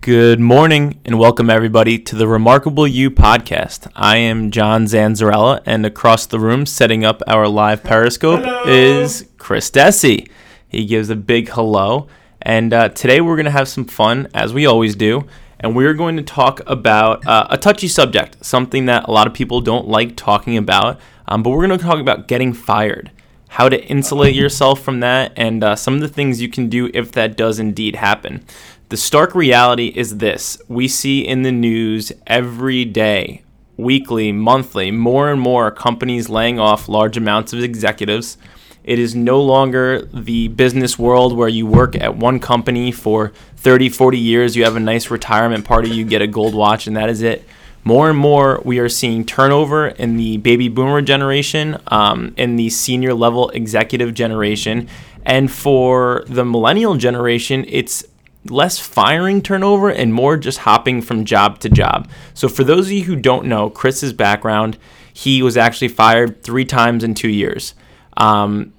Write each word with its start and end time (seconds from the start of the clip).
Good 0.00 0.38
morning 0.38 1.00
and 1.04 1.18
welcome 1.18 1.50
everybody 1.50 1.98
to 1.98 2.14
the 2.14 2.28
Remarkable 2.28 2.86
You 2.86 3.10
podcast. 3.10 3.90
I 3.94 4.18
am 4.18 4.50
John 4.50 4.84
Zanzarella, 4.84 5.60
and 5.66 5.84
across 5.84 6.26
the 6.26 6.38
room, 6.38 6.64
setting 6.64 7.04
up 7.04 7.22
our 7.26 7.48
live 7.48 7.82
Periscope, 7.82 8.66
is 8.66 9.28
Chris 9.36 9.70
Dessi. 9.70 10.30
He 10.68 10.86
gives 10.86 11.10
a 11.10 11.16
big 11.16 11.48
hello, 11.50 12.06
and 12.40 12.72
uh, 12.72 12.88
today 12.90 13.20
we're 13.20 13.36
going 13.36 13.46
to 13.46 13.50
have 13.50 13.68
some 13.68 13.84
fun, 13.84 14.28
as 14.32 14.54
we 14.54 14.64
always 14.64 14.94
do, 14.94 15.26
and 15.58 15.74
we're 15.74 15.94
going 15.94 16.16
to 16.16 16.22
talk 16.22 16.60
about 16.66 17.26
uh, 17.26 17.48
a 17.50 17.58
touchy 17.58 17.88
subject, 17.88 18.44
something 18.44 18.86
that 18.86 19.08
a 19.08 19.10
lot 19.10 19.26
of 19.26 19.34
people 19.34 19.60
don't 19.60 19.88
like 19.88 20.14
talking 20.14 20.56
about, 20.56 21.00
um, 21.28 21.42
but 21.42 21.50
we're 21.50 21.66
going 21.66 21.78
to 21.78 21.84
talk 21.84 22.00
about 22.00 22.28
getting 22.28 22.52
fired. 22.52 23.10
How 23.48 23.68
to 23.68 23.82
insulate 23.86 24.34
yourself 24.34 24.80
from 24.80 25.00
that, 25.00 25.32
and 25.36 25.62
uh, 25.62 25.76
some 25.76 25.94
of 25.94 26.00
the 26.00 26.08
things 26.08 26.40
you 26.40 26.48
can 26.48 26.68
do 26.68 26.90
if 26.92 27.12
that 27.12 27.36
does 27.36 27.58
indeed 27.58 27.96
happen. 27.96 28.44
The 28.88 28.96
stark 28.96 29.34
reality 29.34 29.92
is 29.96 30.18
this 30.18 30.58
we 30.68 30.86
see 30.86 31.26
in 31.26 31.42
the 31.42 31.52
news 31.52 32.12
every 32.26 32.84
day, 32.84 33.42
weekly, 33.76 34.30
monthly, 34.30 34.90
more 34.90 35.30
and 35.30 35.40
more 35.40 35.70
companies 35.70 36.28
laying 36.28 36.60
off 36.60 36.88
large 36.88 37.16
amounts 37.16 37.52
of 37.52 37.62
executives. 37.62 38.38
It 38.84 39.00
is 39.00 39.16
no 39.16 39.42
longer 39.42 40.02
the 40.14 40.46
business 40.48 40.96
world 40.96 41.36
where 41.36 41.48
you 41.48 41.66
work 41.66 41.96
at 41.96 42.16
one 42.16 42.38
company 42.38 42.92
for 42.92 43.32
30, 43.56 43.88
40 43.88 44.18
years, 44.18 44.54
you 44.54 44.62
have 44.62 44.76
a 44.76 44.80
nice 44.80 45.10
retirement 45.10 45.64
party, 45.64 45.90
you 45.90 46.04
get 46.04 46.22
a 46.22 46.28
gold 46.28 46.54
watch, 46.54 46.86
and 46.86 46.96
that 46.96 47.08
is 47.08 47.22
it. 47.22 47.44
More 47.86 48.10
and 48.10 48.18
more, 48.18 48.60
we 48.64 48.80
are 48.80 48.88
seeing 48.88 49.24
turnover 49.24 49.86
in 49.86 50.16
the 50.16 50.38
baby 50.38 50.68
boomer 50.68 51.00
generation, 51.02 51.78
um, 51.86 52.34
in 52.36 52.56
the 52.56 52.68
senior 52.68 53.14
level 53.14 53.50
executive 53.50 54.12
generation. 54.12 54.88
And 55.24 55.52
for 55.52 56.24
the 56.26 56.44
millennial 56.44 56.96
generation, 56.96 57.64
it's 57.68 58.04
less 58.46 58.80
firing 58.80 59.40
turnover 59.40 59.88
and 59.88 60.12
more 60.12 60.36
just 60.36 60.58
hopping 60.58 61.00
from 61.00 61.24
job 61.24 61.60
to 61.60 61.68
job. 61.68 62.10
So, 62.34 62.48
for 62.48 62.64
those 62.64 62.86
of 62.86 62.92
you 62.92 63.04
who 63.04 63.14
don't 63.14 63.46
know 63.46 63.70
Chris's 63.70 64.12
background, 64.12 64.78
he 65.12 65.40
was 65.40 65.56
actually 65.56 65.86
fired 65.86 66.42
three 66.42 66.64
times 66.64 67.04
in 67.04 67.14
two 67.14 67.30
years. 67.30 67.74
Um, 68.16 68.72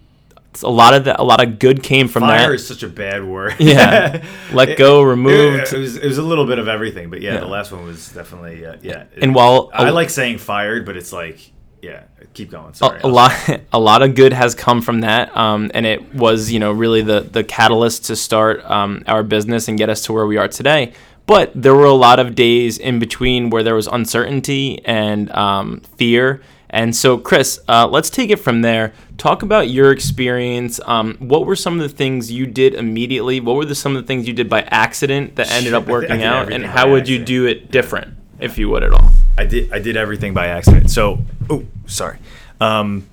a 0.63 0.69
lot 0.69 0.93
of 0.93 1.03
the, 1.03 1.19
a 1.19 1.23
lot 1.23 1.43
of 1.43 1.59
good 1.59 1.83
came 1.83 2.07
from 2.07 2.21
that. 2.23 2.37
Fire 2.39 2.49
that. 2.49 2.55
is 2.55 2.67
such 2.67 2.83
a 2.83 2.87
bad 2.89 3.23
word. 3.23 3.55
Yeah, 3.59 4.23
let 4.53 4.77
go, 4.77 5.01
It, 5.03 5.05
removed. 5.07 5.73
it 5.73 5.77
was, 5.79 5.97
it 5.97 6.05
was 6.07 6.17
a 6.17 6.23
little 6.23 6.45
bit 6.45 6.59
of 6.59 6.67
everything, 6.67 7.09
but 7.09 7.21
yeah, 7.21 7.33
Yeah. 7.35 7.39
the 7.41 7.47
last 7.47 7.71
one 7.71 7.83
was 7.85 8.09
definitely 8.09 8.65
uh, 8.65 8.77
yeah. 8.81 9.05
And 9.21 9.33
while 9.35 9.69
I 9.73 9.87
a- 9.89 9.91
like 9.93 10.09
saying 10.09 10.37
fired, 10.39 10.85
but 10.85 10.95
it's 10.97 11.11
like 11.13 11.51
yeah, 11.81 12.03
keep 12.33 12.49
going. 12.51 12.71
a, 12.71 12.75
Sorry, 12.75 12.99
a 13.03 13.07
lot 13.07 13.31
a 13.71 13.79
lot 13.79 14.01
of 14.01 14.15
good 14.15 14.33
has 14.33 14.55
come 14.55 14.81
from 14.81 15.01
that 15.01 15.35
um, 15.37 15.69
and 15.73 15.85
it 15.85 16.13
was 16.15 16.51
you 16.51 16.59
know 16.59 16.71
really 16.71 17.01
the 17.01 17.21
the 17.21 17.43
catalyst 17.43 18.05
to 18.05 18.15
start 18.15 18.63
um, 18.69 19.03
our 19.07 19.21
business 19.23 19.67
and 19.67 19.77
get 19.77 19.89
us 19.89 20.01
to 20.05 20.13
where 20.13 20.25
we 20.25 20.37
are 20.37 20.47
today 20.47 20.93
but 21.27 21.51
there 21.53 21.75
were 21.75 21.85
a 21.85 21.93
lot 21.93 22.19
of 22.19 22.35
days 22.35 22.77
in 22.77 22.99
between 22.99 23.49
where 23.51 23.61
there 23.61 23.75
was 23.75 23.85
uncertainty 23.87 24.83
and 24.85 25.29
um, 25.31 25.81
fear 25.97 26.41
and 26.69 26.95
so 26.95 27.17
chris 27.17 27.59
uh, 27.67 27.87
let's 27.87 28.09
take 28.09 28.29
it 28.29 28.37
from 28.37 28.61
there. 28.61 28.93
Talk 29.17 29.41
about 29.41 29.69
your 29.69 29.91
experience. 29.91 30.79
Um, 30.85 31.15
what 31.15 31.45
were 31.45 31.55
some 31.55 31.79
of 31.79 31.89
the 31.89 31.95
things 31.95 32.31
you 32.31 32.45
did 32.45 32.75
immediately? 32.75 33.39
What 33.39 33.55
were 33.55 33.65
the, 33.65 33.75
some 33.75 33.95
of 33.95 34.03
the 34.03 34.07
things 34.07 34.27
you 34.27 34.33
did 34.33 34.49
by 34.49 34.61
accident 34.61 35.35
that 35.37 35.51
ended 35.51 35.73
up 35.73 35.87
working 35.87 36.23
out? 36.23 36.51
And 36.51 36.65
how 36.65 36.91
would 36.91 37.07
you 37.07 37.23
do 37.23 37.45
it 37.45 37.71
different 37.71 38.15
if 38.39 38.57
you 38.57 38.69
would 38.69 38.83
at 38.83 38.93
all? 38.93 39.11
I 39.37 39.45
did 39.45 39.71
I 39.71 39.79
did 39.79 39.97
everything 39.97 40.33
by 40.33 40.47
accident. 40.47 40.91
So 40.91 41.19
oh 41.49 41.65
sorry. 41.85 42.19
Um, 42.59 43.07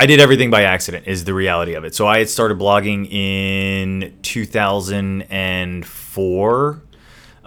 I 0.00 0.06
did 0.06 0.20
everything 0.20 0.50
by 0.50 0.62
accident 0.62 1.08
is 1.08 1.24
the 1.24 1.34
reality 1.34 1.74
of 1.74 1.84
it. 1.84 1.92
So 1.92 2.06
I 2.06 2.18
had 2.18 2.28
started 2.28 2.56
blogging 2.56 3.10
in 3.10 4.16
2004 4.22 6.82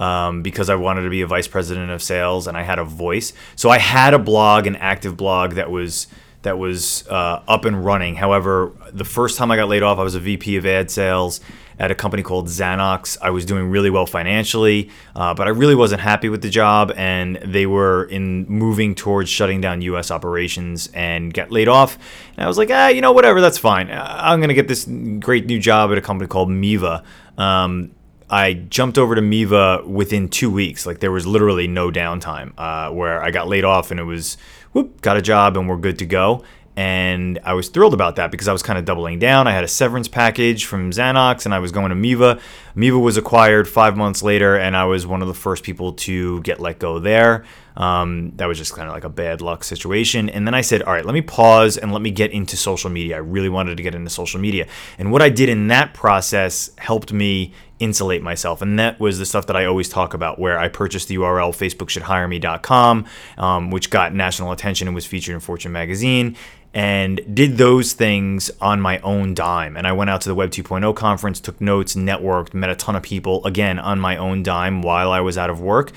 um, 0.01 0.41
because 0.41 0.69
I 0.69 0.75
wanted 0.75 1.03
to 1.03 1.09
be 1.09 1.21
a 1.21 1.27
vice 1.27 1.47
president 1.47 1.91
of 1.91 2.01
sales 2.01 2.47
and 2.47 2.57
I 2.57 2.63
had 2.63 2.79
a 2.79 2.83
voice. 2.83 3.33
So 3.55 3.69
I 3.69 3.77
had 3.77 4.13
a 4.15 4.19
blog, 4.19 4.65
an 4.65 4.75
active 4.75 5.15
blog 5.15 5.53
that 5.53 5.69
was 5.69 6.07
that 6.41 6.57
was 6.57 7.07
uh, 7.07 7.43
up 7.47 7.65
and 7.65 7.85
running. 7.85 8.15
However, 8.15 8.71
the 8.91 9.05
first 9.05 9.37
time 9.37 9.51
I 9.51 9.57
got 9.57 9.69
laid 9.69 9.83
off, 9.83 9.99
I 9.99 10.03
was 10.03 10.15
a 10.15 10.19
VP 10.19 10.57
of 10.57 10.65
ad 10.65 10.89
sales 10.89 11.39
at 11.77 11.91
a 11.91 11.95
company 11.95 12.23
called 12.23 12.47
Zanox. 12.47 13.15
I 13.21 13.29
was 13.29 13.45
doing 13.45 13.69
really 13.69 13.91
well 13.91 14.07
financially, 14.07 14.89
uh, 15.15 15.35
but 15.35 15.45
I 15.45 15.51
really 15.51 15.75
wasn't 15.75 16.01
happy 16.01 16.29
with 16.29 16.41
the 16.41 16.49
job, 16.49 16.91
and 16.95 17.35
they 17.37 17.67
were 17.67 18.05
in 18.05 18.47
moving 18.47 18.95
towards 18.95 19.29
shutting 19.29 19.61
down 19.61 19.83
U.S. 19.83 20.09
operations 20.09 20.89
and 20.95 21.31
got 21.31 21.51
laid 21.51 21.67
off. 21.67 21.99
And 22.37 22.43
I 22.43 22.47
was 22.47 22.57
like, 22.57 22.71
ah, 22.71 22.87
you 22.87 23.01
know, 23.01 23.11
whatever, 23.11 23.39
that's 23.39 23.59
fine. 23.59 23.91
I'm 23.91 24.41
gonna 24.41 24.55
get 24.55 24.67
this 24.67 24.85
great 25.19 25.45
new 25.45 25.59
job 25.59 25.91
at 25.91 25.99
a 25.99 26.01
company 26.01 26.27
called 26.27 26.49
Miva. 26.49 27.03
Um, 27.37 27.91
I 28.31 28.53
jumped 28.53 28.97
over 28.97 29.13
to 29.13 29.21
Miva 29.21 29.83
within 29.85 30.29
two 30.29 30.49
weeks. 30.49 30.85
Like 30.85 30.99
there 30.99 31.11
was 31.11 31.27
literally 31.27 31.67
no 31.67 31.91
downtime 31.91 32.53
uh, 32.57 32.91
where 32.91 33.21
I 33.21 33.29
got 33.29 33.49
laid 33.49 33.65
off 33.65 33.91
and 33.91 33.99
it 33.99 34.03
was, 34.03 34.37
whoop, 34.71 35.01
got 35.01 35.17
a 35.17 35.21
job 35.21 35.57
and 35.57 35.67
we're 35.67 35.75
good 35.75 35.99
to 35.99 36.05
go. 36.05 36.43
And 36.77 37.37
I 37.43 37.53
was 37.53 37.67
thrilled 37.67 37.93
about 37.93 38.15
that 38.15 38.31
because 38.31 38.47
I 38.47 38.53
was 38.53 38.63
kind 38.63 38.79
of 38.79 38.85
doubling 38.85 39.19
down. 39.19 39.45
I 39.45 39.51
had 39.51 39.65
a 39.65 39.67
severance 39.67 40.07
package 40.07 40.65
from 40.65 40.91
Zanox 40.91 41.43
and 41.43 41.53
I 41.53 41.59
was 41.59 41.73
going 41.73 41.89
to 41.89 41.95
Miva. 41.95 42.39
Miva 42.73 42.97
was 42.97 43.17
acquired 43.17 43.67
five 43.67 43.97
months 43.97 44.23
later 44.23 44.55
and 44.55 44.77
I 44.77 44.85
was 44.85 45.05
one 45.05 45.21
of 45.21 45.27
the 45.27 45.33
first 45.33 45.65
people 45.65 45.91
to 45.93 46.39
get 46.41 46.61
let 46.61 46.79
go 46.79 46.99
there. 46.99 47.43
Um, 47.75 48.31
that 48.37 48.47
was 48.47 48.57
just 48.57 48.73
kind 48.73 48.87
of 48.87 48.93
like 48.93 49.03
a 49.03 49.09
bad 49.09 49.41
luck 49.41 49.65
situation. 49.65 50.29
And 50.29 50.47
then 50.47 50.53
I 50.53 50.61
said, 50.61 50.81
all 50.83 50.93
right, 50.93 51.05
let 51.05 51.13
me 51.13 51.21
pause 51.21 51.77
and 51.77 51.91
let 51.91 52.01
me 52.01 52.11
get 52.11 52.31
into 52.31 52.55
social 52.55 52.89
media. 52.89 53.15
I 53.15 53.19
really 53.19 53.49
wanted 53.49 53.75
to 53.75 53.83
get 53.83 53.93
into 53.93 54.09
social 54.09 54.39
media. 54.39 54.67
And 54.97 55.11
what 55.11 55.21
I 55.21 55.29
did 55.29 55.49
in 55.49 55.67
that 55.67 55.93
process 55.93 56.71
helped 56.77 57.11
me 57.11 57.53
insulate 57.81 58.21
myself. 58.21 58.61
And 58.61 58.77
that 58.79 58.99
was 58.99 59.19
the 59.19 59.25
stuff 59.25 59.47
that 59.47 59.55
I 59.55 59.65
always 59.65 59.89
talk 59.89 60.13
about, 60.13 60.39
where 60.39 60.59
I 60.59 60.69
purchased 60.69 61.07
the 61.07 61.15
URL 61.15 61.51
facebookshouldhireme.com, 61.51 63.05
um, 63.37 63.71
which 63.71 63.89
got 63.89 64.13
national 64.13 64.51
attention 64.51 64.87
and 64.87 64.95
was 64.95 65.05
featured 65.05 65.33
in 65.33 65.39
Fortune 65.39 65.71
magazine. 65.71 66.37
And 66.73 67.19
did 67.35 67.57
those 67.57 67.91
things 67.91 68.49
on 68.61 68.79
my 68.79 68.99
own 68.99 69.33
dime. 69.33 69.75
And 69.75 69.85
I 69.85 69.91
went 69.91 70.09
out 70.09 70.21
to 70.21 70.29
the 70.29 70.35
Web 70.35 70.51
2.0 70.51 70.95
conference, 70.95 71.41
took 71.41 71.59
notes, 71.59 71.95
networked, 71.95 72.53
met 72.53 72.69
a 72.69 72.75
ton 72.75 72.95
of 72.95 73.03
people, 73.03 73.43
again, 73.45 73.77
on 73.77 73.99
my 73.99 74.15
own 74.15 74.41
dime 74.41 74.81
while 74.81 75.11
I 75.11 75.19
was 75.19 75.37
out 75.37 75.49
of 75.49 75.59
work, 75.59 75.91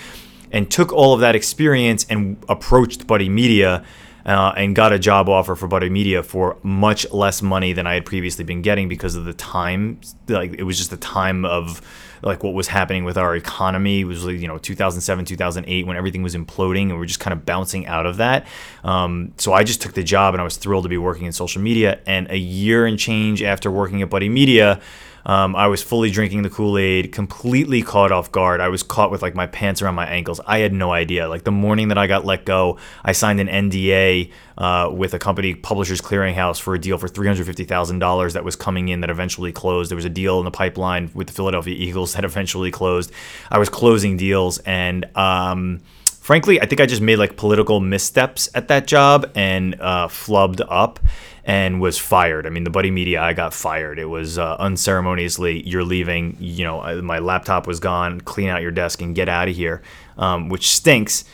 and 0.51 0.69
took 0.69 0.93
all 0.93 1.15
of 1.15 1.21
that 1.21 1.37
experience 1.37 2.05
and 2.11 2.43
approached 2.49 3.06
Buddy 3.06 3.28
Media 3.28 3.84
uh, 4.27 4.53
and 4.57 4.75
got 4.75 4.93
a 4.93 4.99
job 4.99 5.29
offer 5.29 5.55
for 5.55 5.69
Buddy 5.69 5.91
Media 5.91 6.23
for 6.23 6.57
much 6.62 7.11
less 7.12 7.43
money 7.43 7.73
than 7.73 7.87
I 7.87 7.95
had 7.95 8.07
previously 8.07 8.45
been 8.45 8.62
getting 8.62 8.89
because 8.89 9.17
of 9.17 9.25
the 9.25 9.35
time. 9.35 10.01
Like 10.29 10.55
it 10.55 10.62
was 10.62 10.79
just 10.79 10.91
the 10.91 10.97
time 10.97 11.45
of 11.45 11.83
like 12.23 12.43
what 12.43 12.55
was 12.55 12.69
happening 12.69 13.05
with 13.05 13.19
our 13.19 13.37
economy. 13.37 14.01
It 14.01 14.05
was 14.05 14.25
you 14.25 14.49
know 14.49 14.59
2007, 14.59 15.25
2008 15.27 15.87
when 15.87 15.97
everything 15.97 16.23
was 16.23 16.34
imploding 16.34 16.84
and 16.84 16.95
we 16.95 17.05
are 17.05 17.07
just 17.07 17.21
kind 17.21 17.33
of 17.33 17.45
bouncing 17.45 17.87
out 17.87 18.07
of 18.07 18.17
that. 18.17 18.47
Um, 18.83 19.33
so 19.37 19.53
I 19.53 19.63
just 19.63 19.83
took 19.83 19.93
the 19.93 20.03
job 20.03 20.34
and 20.34 20.41
I 20.41 20.45
was 20.45 20.57
thrilled 20.57 20.84
to 20.84 20.89
be 20.89 20.99
working 20.99 21.27
in 21.27 21.33
social 21.33 21.61
media. 21.61 22.01
And 22.07 22.31
a 22.31 22.39
year 22.39 22.87
and 22.87 22.99
change 22.99 23.43
after 23.43 23.71
working 23.71 24.03
at 24.03 24.11
Buddy 24.11 24.29
Media. 24.29 24.81
Um, 25.27 25.57
I 25.57 25.67
was 25.67 25.83
fully 25.83 26.11
drinking 26.11 26.43
the 26.43 26.51
Kool 26.51 26.77
Aid, 26.77 27.12
completely 27.12 27.83
caught 27.83 28.12
off 28.12 28.31
guard. 28.31 28.61
I 28.61 28.69
was 28.69 28.83
caught 28.83 29.11
with 29.11 29.23
like 29.23 29.35
my 29.35 29.47
pants 29.47 29.83
around 29.83 29.95
my 29.95 30.07
ankles. 30.07 30.41
I 30.47 30.59
had 30.59 30.73
no 30.73 30.93
idea. 30.93 31.29
Like 31.29 31.45
the 31.45 31.51
morning 31.51 31.89
that 31.89 31.99
I 31.99 32.07
got 32.07 32.25
let 32.25 32.45
go, 32.45 32.79
I 33.05 33.12
signed 33.12 33.41
an 33.41 33.49
NDA 33.49 34.31
uh, 34.59 34.91
with 34.93 35.15
a 35.15 35.19
company, 35.19 35.55
Publishers 35.55 36.01
Clearinghouse, 36.01 36.61
for 36.61 36.75
a 36.75 36.79
deal 36.79 36.99
for 36.99 37.09
$350,000 37.09 38.33
that 38.33 38.45
was 38.45 38.57
coming 38.57 38.89
in 38.89 39.01
that 39.01 39.11
eventually 39.11 39.53
closed. 39.53 39.91
There 39.91 39.97
was 39.97 40.05
a 40.05 40.11
deal 40.11 40.39
in 40.39 40.45
the 40.45 40.51
pipeline 40.51 41.11
with 41.15 41.29
the 41.29 41.33
Philadelphia 41.33 41.75
Eagles 41.75 42.13
that 42.15 42.25
eventually 42.25 42.71
closed. 42.71 43.11
I 43.51 43.59
was 43.59 43.69
closing 43.69 44.17
deals 44.17 44.59
and. 44.59 45.05
Um, 45.17 45.81
frankly, 46.25 46.59
I 46.59 46.65
think 46.65 46.81
I 46.81 46.87
just 46.87 47.03
made 47.03 47.17
like 47.17 47.37
political 47.37 47.81
missteps 47.81 48.49
at 48.55 48.69
that 48.69 48.87
job 48.87 49.31
and 49.35 49.79
uh, 49.79 50.09
flubbed 50.09 50.62
up 50.71 50.98
and 51.45 51.83
was 51.83 51.98
fired. 51.98 52.47
I 52.47 52.51
mean, 52.51 52.65
the 52.65 52.71
Buddy 52.71 52.91
Media, 52.91 53.21
I 53.21 53.34
got 53.34 53.53
fired. 53.53 53.98
It 53.98 54.07
was 54.07 54.39
uh, 54.39 54.57
unceremoniously, 54.59 55.69
you're 55.69 55.84
leaving. 55.84 56.39
You 56.41 56.65
know, 56.65 56.81
uh, 56.81 57.03
my 57.03 57.19
laptop 57.19 57.66
was 57.66 57.78
gone. 57.78 58.22
Clean 58.22 58.48
out 58.48 58.63
your 58.63 58.71
desk 58.71 59.03
and 59.03 59.15
get 59.15 59.28
out 59.28 59.51
of 59.51 59.54
here, 59.54 59.83
um, 60.16 60.48
which 60.48 60.71
stinks. 60.75 61.27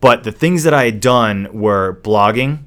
But 0.00 0.24
the 0.24 0.32
things 0.32 0.64
that 0.64 0.74
I 0.74 0.84
had 0.84 1.00
done 1.00 1.48
were 1.50 1.98
blogging, 2.02 2.64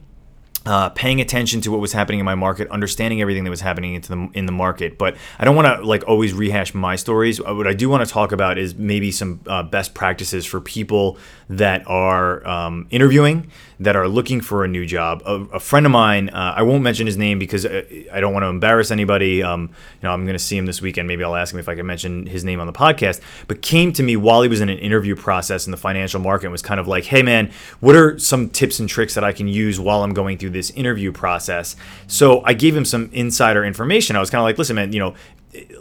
uh, 0.68 0.90
paying 0.90 1.22
attention 1.22 1.62
to 1.62 1.72
what 1.72 1.80
was 1.80 1.94
happening 1.94 2.20
in 2.20 2.26
my 2.26 2.36
market, 2.36 2.68
understanding 2.70 3.22
everything 3.22 3.46
that 3.46 3.50
was 3.50 3.62
happening 3.62 3.96
into 3.96 4.10
the 4.10 4.30
in 4.34 4.46
the 4.46 4.52
market. 4.52 4.98
But 4.98 5.16
I 5.40 5.46
don't 5.46 5.56
want 5.56 5.68
to 5.68 5.86
like 5.86 6.04
always 6.06 6.34
rehash 6.34 6.74
my 6.74 6.98
stories. 6.98 7.40
Uh, 7.40 7.56
What 7.56 7.68
I 7.68 7.74
do 7.74 7.88
want 7.90 8.06
to 8.06 8.14
talk 8.14 8.34
about 8.34 8.58
is 8.58 8.76
maybe 8.76 9.10
some 9.12 9.40
uh, 9.48 9.64
best 9.64 9.94
practices 9.94 10.46
for 10.46 10.60
people 10.60 11.18
that 11.50 11.88
are 11.88 12.46
um, 12.46 12.88
interviewing, 12.90 13.50
that 13.80 13.96
are 13.96 14.10
looking 14.10 14.42
for 14.42 14.66
a 14.66 14.68
new 14.68 14.86
job. 14.86 15.22
A, 15.26 15.36
a 15.54 15.60
friend 15.62 15.86
of 15.86 15.92
mine, 15.94 16.28
uh, 16.30 16.54
I 16.58 16.64
won't 16.64 16.84
mention 16.84 17.06
his 17.06 17.16
name 17.16 17.40
because 17.40 17.66
uh, 17.66 17.84
I 18.12 18.20
don't 18.20 18.34
want 18.34 18.44
to 18.44 18.48
embarrass 18.50 18.92
anybody. 18.92 19.42
Um, 19.42 19.62
you 20.02 20.04
know, 20.04 20.12
I'm 20.12 20.26
going 20.26 20.36
to 20.36 20.44
see 20.44 20.58
him 20.58 20.66
this 20.66 20.82
weekend. 20.82 21.08
Maybe 21.08 21.24
I'll 21.24 21.38
ask 21.38 21.54
him 21.54 21.62
if 21.62 21.70
I 21.70 21.76
can 21.76 21.86
mention 21.86 22.26
his 22.26 22.44
name 22.44 22.60
on 22.60 22.68
the 22.68 22.74
podcast. 22.74 23.22
But 23.48 23.62
came 23.62 23.94
to 23.94 24.04
me 24.04 24.18
while 24.18 24.42
he 24.42 24.50
was 24.50 24.60
in 24.60 24.68
an 24.68 24.80
interview 24.80 25.16
process 25.16 25.66
in 25.66 25.72
the 25.72 25.78
financial 25.78 26.20
market 26.20 26.48
and 26.48 26.52
was 26.52 26.62
kind 26.62 26.80
of 26.82 26.88
like, 26.90 27.06
"Hey, 27.06 27.22
man, 27.22 27.52
what 27.80 27.96
are 27.96 28.20
some 28.20 28.50
tips 28.50 28.80
and 28.80 28.90
tricks 28.90 29.14
that 29.14 29.24
I 29.24 29.32
can 29.32 29.48
use 29.48 29.80
while 29.80 30.04
I'm 30.04 30.14
going 30.14 30.38
through 30.38 30.50
this 30.58 30.72
interview 30.72 31.12
process. 31.12 31.76
So 32.08 32.42
I 32.44 32.54
gave 32.54 32.76
him 32.76 32.86
some 32.86 33.10
insider 33.14 33.64
information. 33.64 34.16
I 34.16 34.20
was 34.20 34.30
kind 34.30 34.40
of 34.40 34.44
like, 34.44 34.58
listen, 34.58 34.76
man, 34.76 34.92
you 34.92 35.00
know, 35.00 35.14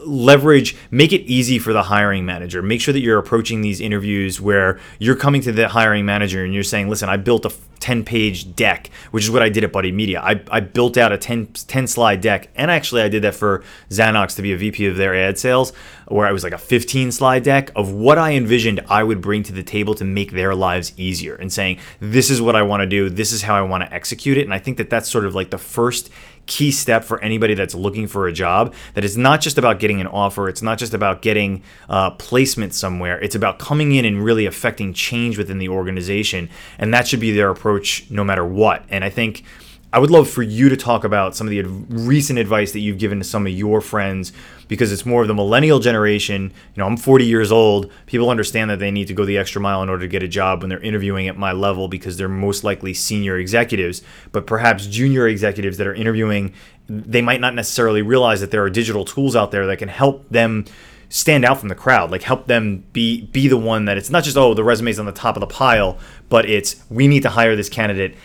leverage 0.06 0.76
make 0.90 1.12
it 1.12 1.22
easy 1.22 1.58
for 1.58 1.72
the 1.72 1.84
hiring 1.84 2.24
manager. 2.24 2.62
Make 2.62 2.80
sure 2.80 2.92
that 2.92 3.00
you're 3.00 3.18
approaching 3.18 3.60
these 3.60 3.80
interviews 3.80 4.40
where 4.40 4.78
you're 4.98 5.16
coming 5.16 5.40
to 5.42 5.52
the 5.52 5.68
hiring 5.68 6.04
manager 6.06 6.44
and 6.44 6.54
you're 6.54 6.62
saying 6.62 6.88
listen 6.88 7.08
i 7.08 7.16
built 7.16 7.44
a 7.44 7.52
10 7.80 8.04
page 8.04 8.54
deck 8.56 8.90
which 9.10 9.24
is 9.24 9.30
what 9.30 9.42
i 9.42 9.48
did 9.48 9.62
at 9.62 9.72
buddy 9.72 9.92
media. 9.92 10.20
I, 10.20 10.40
I 10.50 10.60
built 10.60 10.96
out 10.96 11.12
a 11.12 11.18
10, 11.18 11.48
10 11.52 11.86
slide 11.86 12.20
deck 12.20 12.48
and 12.54 12.70
actually 12.70 13.02
i 13.02 13.08
did 13.08 13.22
that 13.22 13.34
for 13.34 13.62
zanox 13.90 14.36
to 14.36 14.42
be 14.42 14.52
a 14.52 14.56
vp 14.56 14.86
of 14.86 14.96
their 14.96 15.14
ad 15.14 15.38
sales 15.38 15.72
where 16.08 16.26
i 16.26 16.32
was 16.32 16.42
like 16.42 16.52
a 16.52 16.58
15 16.58 17.12
slide 17.12 17.42
deck 17.42 17.70
of 17.76 17.92
what 17.92 18.18
i 18.18 18.32
envisioned 18.32 18.80
i 18.88 19.02
would 19.02 19.20
bring 19.20 19.42
to 19.42 19.52
the 19.52 19.62
table 19.62 19.94
to 19.94 20.04
make 20.04 20.32
their 20.32 20.54
lives 20.54 20.92
easier 20.96 21.34
and 21.36 21.52
saying 21.52 21.78
this 22.00 22.30
is 22.30 22.40
what 22.40 22.56
i 22.56 22.62
want 22.62 22.80
to 22.80 22.86
do. 22.86 23.10
This 23.10 23.32
is 23.32 23.42
how 23.42 23.54
i 23.54 23.62
want 23.62 23.84
to 23.84 23.92
execute 23.92 24.38
it. 24.38 24.42
And 24.42 24.54
i 24.54 24.58
think 24.58 24.78
that 24.78 24.90
that's 24.90 25.10
sort 25.10 25.24
of 25.24 25.34
like 25.34 25.50
the 25.50 25.58
first 25.58 26.10
key 26.46 26.70
step 26.70 27.04
for 27.04 27.20
anybody 27.22 27.54
that's 27.54 27.74
looking 27.74 28.06
for 28.06 28.26
a 28.26 28.32
job 28.32 28.74
that 28.94 29.04
it's 29.04 29.16
not 29.16 29.40
just 29.40 29.58
about 29.58 29.78
getting 29.78 30.00
an 30.00 30.06
offer 30.06 30.48
it's 30.48 30.62
not 30.62 30.78
just 30.78 30.94
about 30.94 31.22
getting 31.22 31.62
uh, 31.88 32.10
placement 32.12 32.74
somewhere. 32.74 33.20
It's 33.20 33.34
about 33.34 33.58
coming 33.58 33.92
in 33.92 34.04
and 34.04 34.22
really 34.22 34.46
affecting 34.46 34.92
change 34.92 35.38
within 35.38 35.58
the 35.58 35.68
organization 35.68 36.48
and 36.78 36.92
that 36.94 37.08
should 37.08 37.20
be 37.20 37.32
their 37.32 37.50
approach 37.50 38.10
no 38.10 38.24
matter 38.24 38.44
what. 38.44 38.84
And 38.88 39.04
i 39.04 39.10
think 39.10 39.44
I 39.92 39.98
would 39.98 40.10
love 40.10 40.28
for 40.28 40.42
you 40.42 40.68
to 40.68 40.76
talk 40.76 41.04
about 41.04 41.36
some 41.36 41.46
of 41.46 41.52
the 41.52 41.62
recent 41.62 42.38
advice 42.38 42.72
that 42.72 42.80
you've 42.80 42.98
given 42.98 43.18
to 43.18 43.24
some 43.24 43.46
of 43.46 43.52
your 43.52 43.80
friends 43.80 44.32
because 44.68 44.90
it's 44.92 45.06
more 45.06 45.22
of 45.22 45.28
the 45.28 45.34
millennial 45.34 45.78
generation. 45.78 46.52
You 46.74 46.80
know, 46.80 46.86
I'm 46.86 46.96
40 46.96 47.24
years 47.24 47.52
old. 47.52 47.90
People 48.06 48.28
understand 48.28 48.68
that 48.70 48.80
they 48.80 48.90
need 48.90 49.06
to 49.08 49.14
go 49.14 49.24
the 49.24 49.38
extra 49.38 49.60
mile 49.60 49.82
in 49.82 49.88
order 49.88 50.02
to 50.02 50.08
get 50.08 50.22
a 50.24 50.28
job 50.28 50.60
when 50.60 50.68
they're 50.68 50.80
interviewing 50.80 51.28
at 51.28 51.38
my 51.38 51.52
level 51.52 51.86
because 51.86 52.16
they're 52.16 52.28
most 52.28 52.64
likely 52.64 52.94
senior 52.94 53.38
executives. 53.38 54.02
But 54.32 54.46
perhaps 54.46 54.86
junior 54.86 55.28
executives 55.28 55.78
that 55.78 55.86
are 55.86 55.94
interviewing, 55.94 56.52
they 56.88 57.22
might 57.22 57.40
not 57.40 57.54
necessarily 57.54 58.02
realize 58.02 58.40
that 58.40 58.50
there 58.50 58.64
are 58.64 58.70
digital 58.70 59.04
tools 59.04 59.36
out 59.36 59.52
there 59.52 59.66
that 59.66 59.78
can 59.78 59.88
help 59.88 60.28
them 60.28 60.64
stand 61.08 61.44
out 61.44 61.60
from 61.60 61.68
the 61.68 61.74
crowd 61.76 62.10
like 62.10 62.22
help 62.22 62.48
them 62.48 62.82
be 62.92 63.22
be 63.26 63.46
the 63.46 63.56
one 63.56 63.84
that 63.84 63.96
it's 63.96 64.10
not 64.10 64.24
just 64.24 64.36
oh 64.36 64.54
the 64.54 64.64
resume's 64.64 64.98
on 64.98 65.06
the 65.06 65.12
top 65.12 65.36
of 65.36 65.40
the 65.40 65.46
pile 65.46 65.96
but 66.28 66.50
it's 66.50 66.82
we 66.90 67.06
need 67.06 67.22
to 67.22 67.28
hire 67.28 67.54
this 67.54 67.68
candidate 67.68 68.16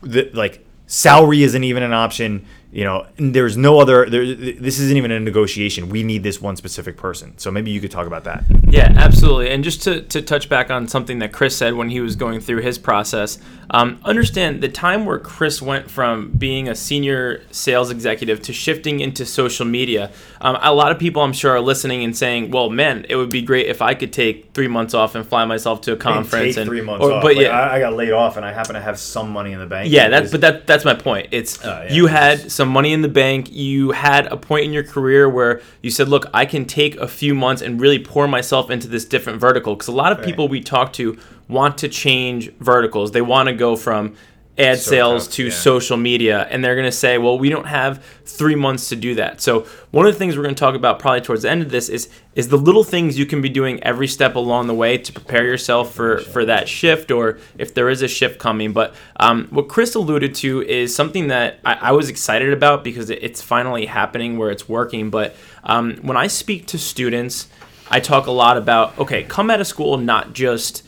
the, 0.00 0.30
like 0.32 0.64
salary 0.92 1.42
isn't 1.42 1.64
even 1.64 1.82
an 1.82 1.94
option 1.94 2.44
you 2.72 2.84
know 2.84 3.06
there's 3.16 3.56
no 3.56 3.80
other 3.80 4.08
there, 4.08 4.24
this 4.24 4.78
isn't 4.78 4.96
even 4.96 5.10
a 5.10 5.20
negotiation. 5.20 5.88
We 5.88 6.02
need 6.02 6.22
this 6.22 6.40
one 6.40 6.56
specific 6.56 6.96
person. 6.96 7.36
So 7.38 7.50
maybe 7.50 7.70
you 7.70 7.80
could 7.80 7.90
talk 7.90 8.06
about 8.06 8.24
that. 8.24 8.44
Yeah 8.68 8.92
absolutely. 8.96 9.50
And 9.50 9.62
just 9.62 9.82
to, 9.82 10.02
to 10.02 10.22
touch 10.22 10.48
back 10.48 10.70
on 10.70 10.88
something 10.88 11.18
that 11.18 11.32
chris 11.32 11.56
said 11.56 11.74
when 11.74 11.90
he 11.90 12.00
was 12.00 12.16
going 12.16 12.40
through 12.40 12.62
his 12.62 12.78
process 12.78 13.38
um, 13.70 14.00
understand 14.04 14.62
the 14.62 14.68
time 14.68 15.04
where 15.04 15.18
chris 15.18 15.60
went 15.62 15.90
from 15.90 16.30
being 16.30 16.68
a 16.68 16.74
senior 16.74 17.42
sales 17.50 17.90
executive 17.90 18.40
to 18.42 18.52
shifting 18.52 19.00
into 19.00 19.24
social 19.24 19.66
media 19.66 20.10
um, 20.40 20.56
a 20.60 20.72
lot 20.72 20.92
of 20.92 20.98
people 20.98 21.22
i'm 21.22 21.32
sure 21.32 21.52
are 21.52 21.60
listening 21.60 22.04
and 22.04 22.16
saying 22.16 22.50
well 22.50 22.70
man 22.70 23.04
it 23.08 23.16
would 23.16 23.30
be 23.30 23.42
great 23.42 23.66
if 23.66 23.82
i 23.82 23.94
could 23.94 24.12
take 24.12 24.52
three 24.52 24.68
months 24.68 24.94
off 24.94 25.14
and 25.14 25.26
fly 25.26 25.44
myself 25.44 25.80
to 25.80 25.92
a 25.92 25.96
conference 25.96 26.56
and 26.56 26.68
three 26.68 26.80
months 26.80 27.04
or, 27.04 27.12
off. 27.12 27.22
but 27.22 27.36
like, 27.36 27.44
yeah. 27.44 27.58
I, 27.58 27.76
I, 27.76 27.78
got 27.78 27.94
laid 27.94 28.12
off 28.12 28.36
and 28.36 28.44
i 28.44 28.52
happen 28.52 28.74
to 28.74 28.80
have 28.80 28.98
some 28.98 29.30
money 29.30 29.52
in 29.52 29.58
the 29.58 29.66
bank. 29.66 29.90
Yeah 29.90 30.08
that's 30.08 30.30
but 30.30 30.40
that 30.42 30.66
that's 30.66 30.84
my 30.84 30.94
point. 30.94 31.28
It's 31.30 31.62
uh, 31.64 31.86
yeah, 31.88 31.94
you 31.94 32.06
had 32.06 32.50
some 32.50 32.61
money 32.68 32.92
in 32.92 33.02
the 33.02 33.08
bank. 33.08 33.52
You 33.52 33.92
had 33.92 34.26
a 34.26 34.36
point 34.36 34.64
in 34.64 34.72
your 34.72 34.84
career 34.84 35.28
where 35.28 35.60
you 35.82 35.90
said, 35.90 36.08
"Look, 36.08 36.26
I 36.34 36.46
can 36.46 36.64
take 36.64 36.96
a 36.96 37.08
few 37.08 37.34
months 37.34 37.62
and 37.62 37.80
really 37.80 37.98
pour 37.98 38.26
myself 38.28 38.70
into 38.70 38.88
this 38.88 39.04
different 39.04 39.40
vertical." 39.40 39.74
Because 39.74 39.88
a 39.88 39.92
lot 39.92 40.12
of 40.12 40.18
right. 40.18 40.26
people 40.26 40.48
we 40.48 40.60
talk 40.60 40.92
to 40.94 41.18
want 41.48 41.78
to 41.78 41.88
change 41.88 42.50
verticals. 42.60 43.12
They 43.12 43.22
want 43.22 43.48
to 43.48 43.54
go 43.54 43.76
from 43.76 44.14
ad 44.58 44.78
so 44.78 44.90
sales 44.90 45.26
tough, 45.26 45.34
to 45.34 45.44
yeah. 45.44 45.50
social 45.50 45.96
media 45.96 46.46
and 46.50 46.62
they're 46.62 46.74
going 46.74 46.86
to 46.86 46.92
say 46.92 47.16
well 47.16 47.38
we 47.38 47.48
don't 47.48 47.66
have 47.66 48.04
three 48.24 48.54
months 48.54 48.88
to 48.88 48.96
do 48.96 49.14
that. 49.14 49.40
So 49.40 49.66
one 49.90 50.06
of 50.06 50.12
the 50.12 50.18
things 50.18 50.36
we're 50.36 50.42
going 50.42 50.54
to 50.54 50.60
talk 50.60 50.74
about 50.74 50.98
probably 50.98 51.20
towards 51.20 51.42
the 51.42 51.50
end 51.50 51.62
of 51.62 51.70
this 51.70 51.88
is 51.88 52.08
is 52.34 52.48
the 52.48 52.56
little 52.56 52.84
things 52.84 53.18
you 53.18 53.26
can 53.26 53.42
be 53.42 53.48
doing 53.48 53.82
every 53.82 54.08
step 54.08 54.34
along 54.34 54.66
the 54.66 54.74
way 54.74 54.96
to 54.96 55.12
prepare 55.12 55.44
yourself 55.44 55.94
for 55.94 56.18
for 56.18 56.44
that 56.44 56.68
shift. 56.68 57.10
or 57.10 57.38
if 57.58 57.74
there 57.74 57.88
is 57.88 58.02
a 58.02 58.08
shift 58.08 58.38
coming. 58.38 58.72
But 58.72 58.94
um, 59.16 59.48
what 59.50 59.68
chris 59.68 59.94
alluded 59.94 60.34
to 60.36 60.62
is 60.62 60.94
something 60.94 61.28
that 61.28 61.58
I, 61.64 61.74
I 61.74 61.92
was 61.92 62.08
excited 62.08 62.52
about 62.52 62.84
because 62.84 63.10
it's 63.10 63.42
finally 63.42 63.86
happening 63.86 64.38
where 64.38 64.50
it's 64.50 64.68
working. 64.68 65.10
But 65.10 65.36
um, 65.64 65.96
when 66.02 66.16
i 66.16 66.26
speak 66.26 66.66
to 66.66 66.78
students 66.78 67.48
i 67.88 68.00
talk 68.00 68.26
a 68.26 68.30
lot 68.30 68.56
about 68.56 68.98
okay 68.98 69.22
come 69.22 69.50
out 69.50 69.60
of 69.60 69.66
school 69.66 69.96
not 69.96 70.32
just 70.32 70.82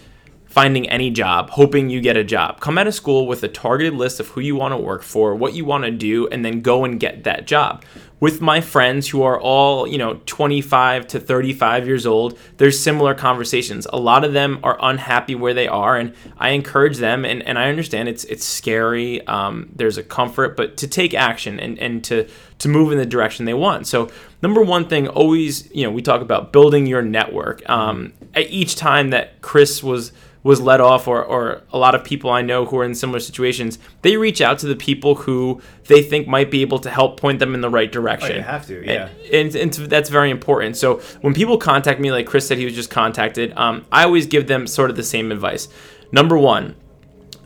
finding 0.55 0.89
any 0.89 1.11
job, 1.11 1.51
hoping 1.51 1.91
you 1.91 2.01
get 2.01 2.17
a 2.17 2.23
job. 2.23 2.61
Come 2.61 2.79
out 2.79 2.87
of 2.87 2.95
school 2.95 3.27
with 3.27 3.43
a 3.43 3.49
targeted 3.49 3.93
list 3.93 4.21
of 4.21 4.29
who 4.29 4.41
you 4.41 4.55
want 4.55 4.71
to 4.71 4.79
work 4.79 5.03
for, 5.03 5.35
what 5.35 5.53
you 5.53 5.65
want 5.65 5.83
to 5.83 5.91
do, 5.91 6.29
and 6.29 6.45
then 6.45 6.61
go 6.61 6.85
and 6.85 7.01
get 7.01 7.25
that 7.25 7.49
job. 7.49 7.85
With 8.21 8.41
my 8.41 8.61
friends 8.61 9.09
who 9.09 9.25
are 9.25 9.39
all, 9.39 9.85
you 9.85 9.99
know, 9.99 10.21
25 10.27 11.09
to 11.09 11.19
35 11.19 11.89
years 11.89 12.07
old, 12.07 12.39
there's 12.59 12.79
similar 12.79 13.15
conversations. 13.15 13.89
A 13.93 13.99
lot 13.99 14.23
of 14.23 14.33
them 14.33 14.61
are 14.63 14.79
unhappy 14.81 15.35
where 15.35 15.55
they 15.55 15.67
are, 15.67 15.97
and 15.97 16.15
I 16.39 16.51
encourage 16.51 16.99
them, 16.99 17.25
and, 17.25 17.43
and 17.43 17.59
I 17.59 17.69
understand 17.69 18.09
it's 18.09 18.23
it's 18.23 18.45
scary. 18.45 19.27
Um, 19.27 19.71
there's 19.75 19.99
a 19.99 20.05
comfort, 20.05 20.57
but 20.57 20.77
to 20.77 20.87
take 20.87 21.15
action 21.15 21.59
and, 21.59 21.77
and 21.81 22.05
to 22.05 22.29
to 22.61 22.69
move 22.69 22.93
in 22.93 22.99
the 22.99 23.07
direction 23.07 23.45
they 23.45 23.55
want. 23.55 23.89
So 23.89 24.09
number 24.41 24.63
one 24.63 24.89
thing, 24.89 25.09
always, 25.09 25.69
you 25.75 25.83
know, 25.83 25.91
we 25.91 26.01
talk 26.01 26.23
about 26.23 26.53
building 26.53 26.87
your 26.87 27.03
network. 27.03 27.69
Um, 27.69 28.13
each 28.37 28.77
time 28.77 29.11
that 29.11 29.43
Chris 29.43 29.83
was 29.83 30.13
was 30.45 30.61
let 30.61 30.79
off 30.79 31.09
or, 31.09 31.25
or 31.25 31.63
a 31.73 31.79
lot 31.79 31.95
of 31.95 32.05
people 32.05 32.31
I 32.31 32.43
know 32.43 32.67
who 32.67 32.79
are 32.79 32.85
in 32.85 32.95
similar 32.95 33.19
situations, 33.19 33.79
they 34.03 34.19
reach 34.19 34.43
out 34.43 34.59
to 34.61 34.67
the 34.67 34.77
people 34.77 35.15
who 35.15 35.61
they 35.87 36.03
think 36.03 36.29
might 36.29 36.51
be 36.51 36.61
able 36.61 36.79
to 36.81 36.91
help 36.91 37.19
point 37.19 37.39
them 37.39 37.55
in 37.55 37.63
the 37.63 37.71
right 37.71 37.91
direction. 37.91 38.33
Oh, 38.33 38.37
you 38.37 38.43
have 38.43 38.67
to, 38.67 38.85
yeah. 38.85 39.09
And, 39.33 39.57
and, 39.57 39.77
and, 39.79 39.91
that's 39.91 40.11
very 40.11 40.31
important. 40.31 40.77
So 40.77 41.01
when 41.23 41.33
people 41.33 41.57
contact 41.57 41.99
me, 41.99 42.13
like 42.13 42.27
Chris 42.27 42.47
said 42.47 42.59
he 42.59 42.67
was 42.67 42.75
just 42.75 42.91
contacted, 42.91 43.55
um, 43.57 43.87
I 43.91 44.05
always 44.05 44.27
give 44.27 44.47
them 44.47 44.67
sort 44.67 44.91
of 44.91 44.97
the 44.97 45.03
same 45.03 45.33
advice. 45.33 45.67
Number 46.13 46.37
one, 46.37 46.77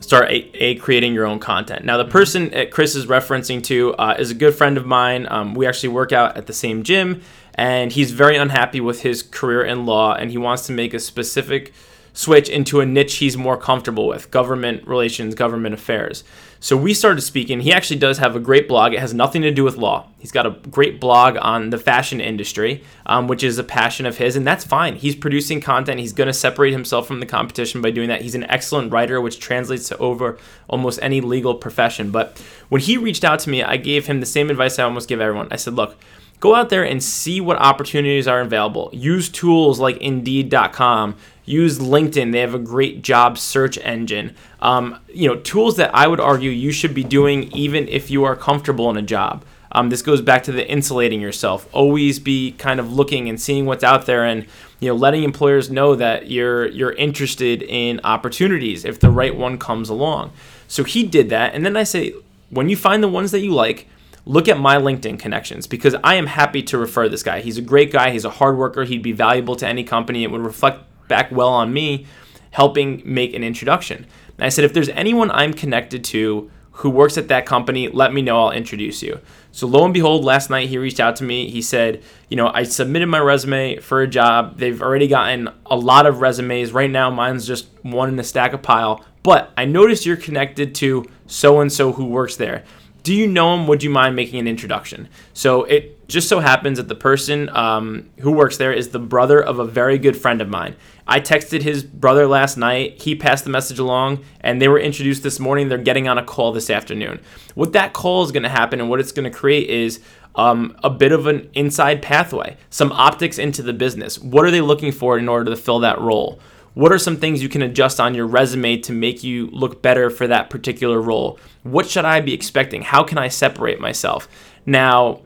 start 0.01 0.29
a, 0.29 0.63
a, 0.63 0.75
creating 0.75 1.13
your 1.13 1.25
own 1.25 1.39
content. 1.39 1.85
Now, 1.85 1.95
the 1.95 2.03
mm-hmm. 2.03 2.11
person 2.11 2.49
that 2.49 2.69
Chris 2.69 2.95
is 2.95 3.05
referencing 3.05 3.63
to 3.63 3.93
uh, 3.93 4.17
is 4.19 4.29
a 4.29 4.35
good 4.35 4.53
friend 4.53 4.77
of 4.77 4.85
mine. 4.85 5.25
Um, 5.29 5.53
we 5.53 5.65
actually 5.65 5.89
work 5.89 6.11
out 6.11 6.35
at 6.35 6.47
the 6.47 6.53
same 6.53 6.83
gym, 6.83 7.21
and 7.55 7.93
he's 7.93 8.11
very 8.11 8.35
unhappy 8.35 8.81
with 8.81 9.03
his 9.03 9.23
career 9.23 9.63
in 9.63 9.85
law, 9.85 10.15
and 10.15 10.31
he 10.31 10.37
wants 10.37 10.67
to 10.67 10.73
make 10.73 10.93
a 10.93 10.99
specific– 10.99 11.71
switch 12.13 12.49
into 12.49 12.81
a 12.81 12.85
niche 12.85 13.17
he's 13.17 13.37
more 13.37 13.57
comfortable 13.57 14.07
with 14.07 14.31
government 14.31 14.87
relations, 14.87 15.35
government 15.35 15.73
affairs. 15.73 16.23
So 16.61 16.75
we 16.75 16.93
started 16.93 17.21
speaking. 17.21 17.61
He 17.61 17.71
actually 17.71 17.99
does 17.99 18.17
have 18.17 18.35
a 18.35 18.39
great 18.39 18.67
blog. 18.67 18.93
It 18.93 18.99
has 18.99 19.13
nothing 19.13 19.43
to 19.43 19.51
do 19.51 19.63
with 19.63 19.77
law. 19.77 20.07
He's 20.19 20.33
got 20.33 20.45
a 20.45 20.57
great 20.69 20.99
blog 20.99 21.37
on 21.37 21.69
the 21.69 21.77
fashion 21.77 22.19
industry, 22.19 22.83
um, 23.05 23.27
which 23.27 23.43
is 23.43 23.57
a 23.57 23.63
passion 23.63 24.05
of 24.05 24.17
his, 24.17 24.35
and 24.35 24.45
that's 24.45 24.65
fine. 24.65 24.95
He's 24.95 25.15
producing 25.15 25.61
content. 25.61 26.01
He's 26.01 26.11
going 26.11 26.27
to 26.27 26.33
separate 26.33 26.71
himself 26.71 27.07
from 27.07 27.21
the 27.21 27.25
competition 27.25 27.81
by 27.81 27.91
doing 27.91 28.09
that. 28.09 28.23
He's 28.23 28.35
an 28.35 28.43
excellent 28.43 28.91
writer, 28.91 29.21
which 29.21 29.39
translates 29.39 29.87
to 29.87 29.97
over 29.99 30.37
almost 30.67 30.99
any 31.01 31.21
legal 31.21 31.55
profession. 31.55 32.11
But 32.11 32.37
when 32.67 32.81
he 32.81 32.97
reached 32.97 33.23
out 33.23 33.39
to 33.39 33.49
me, 33.49 33.63
I 33.63 33.77
gave 33.77 34.07
him 34.07 34.19
the 34.19 34.25
same 34.25 34.49
advice 34.49 34.77
I 34.77 34.83
almost 34.83 35.07
give 35.07 35.21
everyone. 35.21 35.47
I 35.51 35.55
said, 35.55 35.75
look, 35.75 35.95
go 36.39 36.55
out 36.55 36.69
there 36.69 36.83
and 36.83 37.03
see 37.03 37.41
what 37.41 37.57
opportunities 37.57 38.27
are 38.27 38.41
available. 38.41 38.89
Use 38.93 39.29
tools 39.29 39.79
like 39.79 39.97
Indeed.com 39.97 41.15
use 41.49 41.79
LinkedIn. 41.79 42.31
They 42.31 42.39
have 42.39 42.53
a 42.53 42.59
great 42.59 43.01
job 43.01 43.37
search 43.37 43.77
engine. 43.79 44.35
Um, 44.61 44.99
you 45.11 45.27
know, 45.27 45.35
tools 45.35 45.77
that 45.77 45.93
I 45.95 46.07
would 46.07 46.19
argue 46.19 46.51
you 46.51 46.71
should 46.71 46.93
be 46.93 47.03
doing 47.03 47.51
even 47.55 47.87
if 47.87 48.11
you 48.11 48.23
are 48.23 48.35
comfortable 48.35 48.89
in 48.89 48.97
a 48.97 49.01
job. 49.01 49.43
Um, 49.71 49.89
this 49.89 50.01
goes 50.01 50.21
back 50.21 50.43
to 50.43 50.51
the 50.51 50.67
insulating 50.67 51.21
yourself. 51.21 51.67
Always 51.73 52.19
be 52.19 52.51
kind 52.53 52.79
of 52.79 52.93
looking 52.93 53.29
and 53.29 53.39
seeing 53.39 53.65
what's 53.65 53.83
out 53.83 54.07
there, 54.07 54.25
and 54.25 54.47
you 54.79 54.89
know, 54.89 54.95
letting 54.95 55.23
employers 55.23 55.69
know 55.69 55.95
that 55.95 56.29
you're 56.29 56.67
you're 56.67 56.93
interested 56.93 57.61
in 57.61 57.99
opportunities 58.03 58.83
if 58.83 58.99
the 58.99 59.11
right 59.11 59.35
one 59.35 59.59
comes 59.59 59.89
along. 59.89 60.31
So 60.67 60.83
he 60.83 61.03
did 61.03 61.29
that, 61.29 61.53
and 61.53 61.63
then 61.63 61.77
I 61.77 61.83
say, 61.83 62.13
when 62.49 62.69
you 62.69 62.75
find 62.75 63.03
the 63.03 63.07
ones 63.07 63.29
that 63.31 63.41
you 63.41 63.53
like, 63.53 63.87
look 64.25 64.47
at 64.47 64.59
my 64.59 64.77
LinkedIn 64.77 65.19
connections 65.19 65.67
because 65.67 65.95
I 66.03 66.15
am 66.15 66.27
happy 66.27 66.61
to 66.63 66.77
refer 66.77 67.09
this 67.09 67.23
guy. 67.23 67.41
He's 67.41 67.57
a 67.57 67.61
great 67.61 67.91
guy. 67.91 68.11
He's 68.11 68.25
a 68.25 68.29
hard 68.29 68.57
worker. 68.57 68.83
He'd 68.83 69.01
be 69.01 69.11
valuable 69.11 69.55
to 69.57 69.67
any 69.67 69.83
company. 69.83 70.23
It 70.23 70.31
would 70.31 70.41
reflect 70.41 70.83
back 71.07 71.31
well 71.31 71.49
on 71.49 71.73
me 71.73 72.05
helping 72.51 73.01
make 73.05 73.33
an 73.33 73.43
introduction. 73.43 74.05
And 74.37 74.45
I 74.45 74.49
said, 74.49 74.65
if 74.65 74.73
there's 74.73 74.89
anyone 74.89 75.31
I'm 75.31 75.53
connected 75.53 76.03
to 76.05 76.49
who 76.71 76.89
works 76.89 77.17
at 77.17 77.27
that 77.27 77.45
company, 77.45 77.89
let 77.89 78.13
me 78.13 78.21
know. 78.21 78.45
I'll 78.45 78.51
introduce 78.51 79.03
you. 79.03 79.19
So 79.51 79.67
lo 79.67 79.83
and 79.83 79.93
behold, 79.93 80.23
last 80.23 80.49
night 80.49 80.69
he 80.69 80.77
reached 80.77 80.99
out 80.99 81.17
to 81.17 81.25
me. 81.25 81.49
He 81.49 81.61
said, 81.61 82.01
you 82.29 82.37
know, 82.37 82.49
I 82.53 82.63
submitted 82.63 83.07
my 83.07 83.19
resume 83.19 83.77
for 83.79 84.01
a 84.01 84.07
job. 84.07 84.57
They've 84.57 84.81
already 84.81 85.07
gotten 85.07 85.49
a 85.65 85.75
lot 85.75 86.05
of 86.05 86.21
resumes. 86.21 86.71
Right 86.71 86.89
now, 86.89 87.09
mine's 87.09 87.45
just 87.45 87.67
one 87.81 88.07
in 88.07 88.17
a 88.17 88.23
stack 88.23 88.53
of 88.53 88.61
pile. 88.61 89.03
But 89.23 89.51
I 89.57 89.65
noticed 89.65 90.05
you're 90.05 90.15
connected 90.15 90.73
to 90.75 91.05
so 91.27 91.59
and 91.59 91.71
so 91.71 91.91
who 91.91 92.05
works 92.05 92.37
there 92.37 92.63
do 93.03 93.13
you 93.13 93.27
know 93.27 93.55
him? 93.55 93.67
Would 93.67 93.83
you 93.83 93.89
mind 93.89 94.15
making 94.15 94.39
an 94.39 94.47
introduction? 94.47 95.07
So 95.33 95.63
it 95.63 96.07
just 96.07 96.27
so 96.27 96.39
happens 96.39 96.77
that 96.77 96.87
the 96.87 96.95
person 96.95 97.49
um, 97.49 98.09
who 98.19 98.31
works 98.31 98.57
there 98.57 98.73
is 98.73 98.89
the 98.89 98.99
brother 98.99 99.41
of 99.41 99.59
a 99.59 99.65
very 99.65 99.97
good 99.97 100.17
friend 100.17 100.41
of 100.41 100.49
mine. 100.49 100.75
I 101.07 101.19
texted 101.19 101.61
his 101.61 101.83
brother 101.83 102.27
last 102.27 102.57
night. 102.57 103.01
He 103.01 103.15
passed 103.15 103.43
the 103.43 103.49
message 103.49 103.79
along, 103.79 104.23
and 104.41 104.61
they 104.61 104.67
were 104.67 104.79
introduced 104.79 105.23
this 105.23 105.39
morning. 105.39 105.69
They're 105.69 105.77
getting 105.77 106.07
on 106.07 106.17
a 106.17 106.23
call 106.23 106.51
this 106.51 106.69
afternoon. 106.69 107.19
What 107.55 107.73
that 107.73 107.93
call 107.93 108.23
is 108.23 108.31
going 108.31 108.43
to 108.43 108.49
happen 108.49 108.79
and 108.79 108.89
what 108.89 108.99
it's 108.99 109.11
going 109.11 109.31
to 109.31 109.35
create 109.35 109.69
is 109.69 110.01
um, 110.35 110.75
a 110.83 110.89
bit 110.89 111.11
of 111.11 111.27
an 111.27 111.49
inside 111.53 112.01
pathway, 112.01 112.57
some 112.69 112.91
optics 112.91 113.37
into 113.37 113.61
the 113.61 113.73
business. 113.73 114.19
What 114.19 114.45
are 114.45 114.51
they 114.51 114.61
looking 114.61 114.91
for 114.91 115.17
in 115.17 115.27
order 115.27 115.49
to 115.49 115.57
fill 115.57 115.79
that 115.79 115.99
role? 115.99 116.39
What 116.73 116.91
are 116.91 116.97
some 116.97 117.17
things 117.17 117.41
you 117.41 117.49
can 117.49 117.61
adjust 117.61 117.99
on 117.99 118.15
your 118.15 118.27
resume 118.27 118.77
to 118.77 118.93
make 118.93 119.23
you 119.23 119.47
look 119.47 119.81
better 119.81 120.09
for 120.09 120.27
that 120.27 120.49
particular 120.49 121.01
role? 121.01 121.39
What 121.63 121.89
should 121.89 122.05
I 122.05 122.21
be 122.21 122.33
expecting? 122.33 122.83
How 122.83 123.03
can 123.03 123.17
I 123.17 123.27
separate 123.27 123.79
myself? 123.79 124.27
Now, 124.65 125.21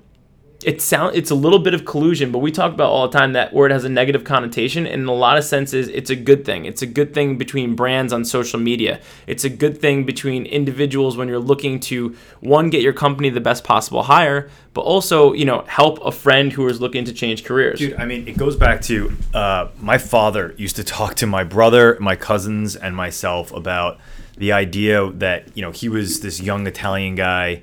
it 0.65 0.82
sound 0.82 1.15
it's 1.15 1.32
a 1.32 1.36
little 1.36 1.60
bit 1.60 1.74
of 1.74 1.86
collusion, 1.86 2.32
but 2.32 2.39
we 2.39 2.51
talk 2.51 2.74
about 2.74 2.89
all 2.89 3.08
the 3.08 3.17
time 3.17 3.34
that 3.34 3.53
word 3.53 3.72
has 3.72 3.84
a 3.84 3.89
negative 3.89 4.24
connotation, 4.24 4.86
and 4.86 5.01
in 5.01 5.08
a 5.08 5.13
lot 5.13 5.38
of 5.38 5.43
senses, 5.43 5.88
it's 5.88 6.10
a 6.10 6.15
good 6.15 6.46
thing. 6.46 6.65
It's 6.65 6.82
a 6.82 6.86
good 6.86 7.13
thing 7.13 7.38
between 7.38 7.75
brands 7.75 8.13
on 8.13 8.25
social 8.25 8.60
media. 8.60 9.00
It's 9.27 9.43
a 9.43 9.50
good 9.50 9.79
thing 9.79 10.05
between 10.05 10.46
individuals 10.46 11.17
when 11.17 11.27
you're 11.27 11.39
looking 11.39 11.79
to 11.82 12.15
one 12.39 12.70
get 12.70 12.82
your 12.82 12.93
company 12.93 13.29
the 13.29 13.41
best 13.41 13.63
possible 13.63 14.03
hire, 14.03 14.50
but 14.74 14.82
also 14.82 15.34
you 15.34 15.46
know 15.46 15.62
help 15.67 16.03
a 16.05 16.12
friend 16.12 16.51
who 16.51 16.67
is 16.67 16.82
looking 16.82 17.05
to 17.05 17.13
change 17.13 17.43
careers. 17.43 17.79
Dude, 17.79 17.96
I 17.96 18.05
mean, 18.05 18.27
it 18.27 18.38
goes 18.38 18.55
back 18.55 18.82
to 18.84 19.15
uh, 19.34 19.70
my 19.79 19.98
father 19.98 20.55
used 20.58 20.75
to 20.77 20.84
talk 20.84 21.15
to 21.15 21.27
my 21.27 21.43
brother, 21.43 21.98
my 22.00 22.15
cousins, 22.15 22.75
and 22.75 22.96
myself 22.96 23.51
about 23.51 24.00
the 24.38 24.51
idea 24.51 25.12
that 25.12 25.55
you 25.55 25.62
know 25.62 25.72
he 25.72 25.89
was 25.89 26.22
this 26.22 26.41
young 26.41 26.65
Italian 26.67 27.15
guy 27.15 27.62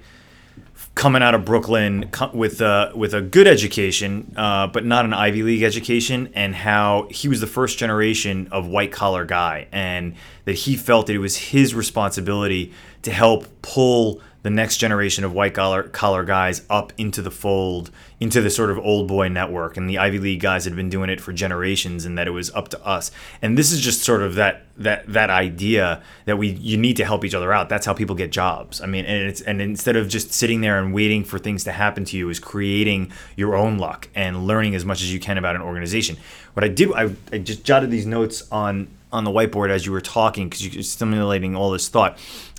coming 0.94 1.22
out 1.22 1.34
of 1.34 1.44
Brooklyn 1.44 2.10
with 2.32 2.60
a 2.60 2.92
with 2.94 3.14
a 3.14 3.22
good 3.22 3.46
education, 3.46 4.34
uh, 4.36 4.66
but 4.66 4.84
not 4.84 5.04
an 5.04 5.14
Ivy 5.14 5.42
League 5.42 5.62
education, 5.62 6.30
and 6.34 6.54
how 6.54 7.08
he 7.10 7.28
was 7.28 7.40
the 7.40 7.46
first 7.46 7.78
generation 7.78 8.48
of 8.50 8.66
white 8.66 8.92
collar 8.92 9.24
guy, 9.24 9.66
and 9.72 10.14
that 10.44 10.52
he 10.52 10.76
felt 10.76 11.06
that 11.06 11.14
it 11.14 11.18
was 11.20 11.36
his 11.36 11.74
responsibility 11.74 12.72
to 13.02 13.10
help 13.10 13.46
pull 13.62 14.20
the 14.42 14.50
next 14.50 14.78
generation 14.78 15.22
of 15.22 15.34
white 15.34 15.52
collar 15.52 15.82
collar 15.82 16.24
guys 16.24 16.62
up 16.70 16.92
into 16.96 17.20
the 17.20 17.30
fold, 17.30 17.90
into 18.20 18.40
the 18.40 18.48
sort 18.48 18.70
of 18.70 18.78
old 18.78 19.06
boy 19.06 19.28
network. 19.28 19.76
And 19.76 19.88
the 19.88 19.98
Ivy 19.98 20.18
League 20.18 20.40
guys 20.40 20.64
had 20.64 20.74
been 20.74 20.88
doing 20.88 21.10
it 21.10 21.20
for 21.20 21.32
generations, 21.32 22.06
and 22.06 22.16
that 22.16 22.26
it 22.26 22.30
was 22.30 22.50
up 22.52 22.68
to 22.68 22.84
us. 22.84 23.10
And 23.42 23.58
this 23.58 23.70
is 23.70 23.80
just 23.80 24.02
sort 24.02 24.22
of 24.22 24.36
that 24.36 24.62
that 24.78 25.06
that 25.12 25.28
idea 25.28 26.02
that 26.24 26.38
we 26.38 26.48
you 26.48 26.78
need 26.78 26.96
to 26.96 27.04
help 27.04 27.24
each 27.24 27.34
other 27.34 27.52
out. 27.52 27.68
That's 27.68 27.84
how 27.84 27.92
people 27.92 28.16
get 28.16 28.32
jobs. 28.32 28.80
I 28.80 28.86
mean, 28.86 29.04
and 29.04 29.28
it's 29.28 29.42
and 29.42 29.60
instead 29.60 29.96
of 29.96 30.08
just 30.08 30.32
sitting 30.32 30.62
there 30.62 30.78
and 30.78 30.94
waiting 30.94 31.22
for 31.22 31.38
things 31.38 31.64
to 31.64 31.72
happen 31.72 32.04
to 32.06 32.16
you, 32.16 32.30
is 32.30 32.40
creating 32.40 33.12
your 33.36 33.54
own 33.54 33.76
luck 33.76 34.08
and 34.14 34.46
learning 34.46 34.74
as 34.74 34.86
much 34.86 35.02
as 35.02 35.12
you 35.12 35.20
can 35.20 35.36
about 35.36 35.54
an 35.54 35.62
organization. 35.62 36.16
What 36.54 36.64
I 36.64 36.68
did, 36.68 36.92
I, 36.92 37.10
I 37.30 37.38
just 37.38 37.64
jotted 37.64 37.90
these 37.90 38.06
notes 38.06 38.50
on 38.50 38.88
on 39.12 39.24
the 39.24 39.30
whiteboard 39.30 39.70
as 39.70 39.84
you 39.84 39.92
were 39.92 40.00
talking 40.00 40.48
because 40.48 40.74
you're 40.74 40.82
stimulating 40.82 41.56
all 41.56 41.70
this 41.72 41.88
thought 41.88 42.16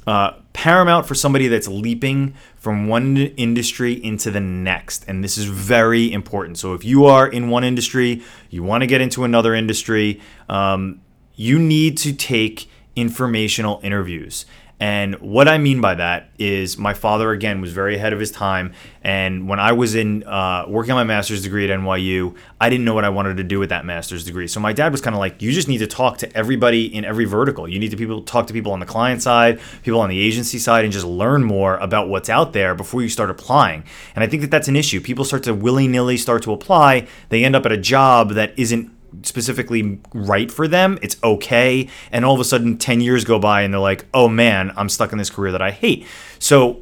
uh, 0.08 0.32
paramount 0.54 1.06
for 1.06 1.16
somebody 1.16 1.48
that's 1.48 1.68
leaping 1.68 2.34
from 2.56 2.88
one 2.88 3.18
industry 3.18 3.94
into 3.94 4.32
the 4.32 4.40
next. 4.40 5.06
And 5.08 5.24
this 5.24 5.38
is 5.38 5.46
very 5.46 6.12
important. 6.12 6.58
So 6.58 6.74
if 6.74 6.84
you 6.84 7.06
are 7.06 7.28
in 7.28 7.50
one 7.50 7.64
industry, 7.64 8.22
you 8.50 8.64
want 8.64 8.82
to 8.82 8.88
get 8.88 9.02
into 9.02 9.24
another 9.24 9.54
industry, 9.54 10.20
um, 10.50 11.02
you 11.36 11.60
need 11.60 11.98
to 12.00 12.14
take 12.14 12.70
informational 12.96 13.80
interviews. 13.84 14.46
And 14.82 15.14
what 15.20 15.48
I 15.48 15.60
mean 15.60 15.80
by 15.80 15.94
that 15.94 16.32
is 16.40 16.76
my 16.76 16.96
father, 16.96 17.30
again, 17.30 17.62
was 17.62 17.72
very 17.72 17.98
ahead 17.98 18.14
of 18.14 18.20
his 18.20 18.32
time. 18.32 18.74
And 19.04 19.48
when 19.48 19.60
I 19.60 19.74
was 19.74 19.94
in 19.94 20.24
uh, 20.24 20.66
working 20.68 20.92
on 20.92 20.98
my 20.98 21.04
master's 21.04 21.44
degree 21.44 21.70
at 21.70 21.80
NYU, 21.80 22.36
I 22.60 22.72
didn't 22.72 22.84
know 22.84 22.96
what 22.96 23.06
I 23.06 23.10
wanted 23.10 23.38
to 23.38 23.44
do 23.44 23.60
with 23.60 23.70
that 23.70 23.86
master's 23.86 24.26
degree. 24.26 24.48
So 24.48 24.60
my 24.60 24.74
dad 24.74 24.92
was 24.92 25.00
kind 25.00 25.16
of 25.16 25.20
like, 25.20 25.40
you 25.40 25.52
just 25.52 25.68
need 25.68 25.78
to 25.78 25.88
talk 25.88 26.18
to 26.18 26.36
everybody 26.36 26.86
in 26.94 27.06
every 27.06 27.26
vertical. 27.26 27.68
You 27.68 27.78
need 27.78 27.92
to 27.92 27.98
people 27.98 28.24
talk 28.24 28.48
to 28.48 28.54
people 28.54 28.72
on 28.72 28.80
the 28.80 28.88
client 28.88 29.22
side, 29.22 29.60
people 29.84 30.00
on 30.00 30.10
the 30.10 30.20
agency 30.20 30.58
side, 30.58 30.84
and 30.84 30.92
just 30.92 31.06
learn 31.06 31.44
more 31.44 31.78
about 31.78 32.10
what's 32.10 32.28
out 32.28 32.54
there 32.54 32.74
before 32.74 33.04
you 33.04 33.10
start 33.10 33.30
applying. 33.30 33.84
And 34.16 34.24
I 34.24 34.28
think 34.28 34.42
that 34.42 34.50
that's 34.50 34.68
an 34.68 34.76
issue. 34.76 35.00
People 35.00 35.26
start 35.26 35.44
to 35.44 35.54
willy 35.54 35.88
nilly 35.88 36.18
start 36.18 36.42
to 36.44 36.54
apply. 36.54 37.06
They 37.30 37.44
end 37.44 37.56
up 37.56 37.68
at 37.68 37.72
a 37.72 37.78
job 37.78 38.32
that 38.32 38.58
isn't 38.58 38.92
specifically 39.24 40.00
right 40.14 40.52
for 40.52 40.68
them. 40.68 40.98
It's 41.02 41.18
okay. 41.24 41.88
And 42.12 42.26
all 42.26 42.34
of 42.34 42.40
a 42.40 42.46
sudden, 42.46 42.78
10 42.78 43.02
years 43.02 43.24
go 43.24 43.40
by 43.40 43.62
and 43.62 43.74
they're 43.74 43.82
like, 43.82 44.06
oh 44.14 44.28
man, 44.28 44.72
I'm 44.76 44.90
stuck 44.90 45.12
in 45.12 45.18
this 45.18 45.30
career 45.30 45.52
that 45.52 45.62
I 45.62 45.72
hate. 45.72 46.06
So 46.40 46.82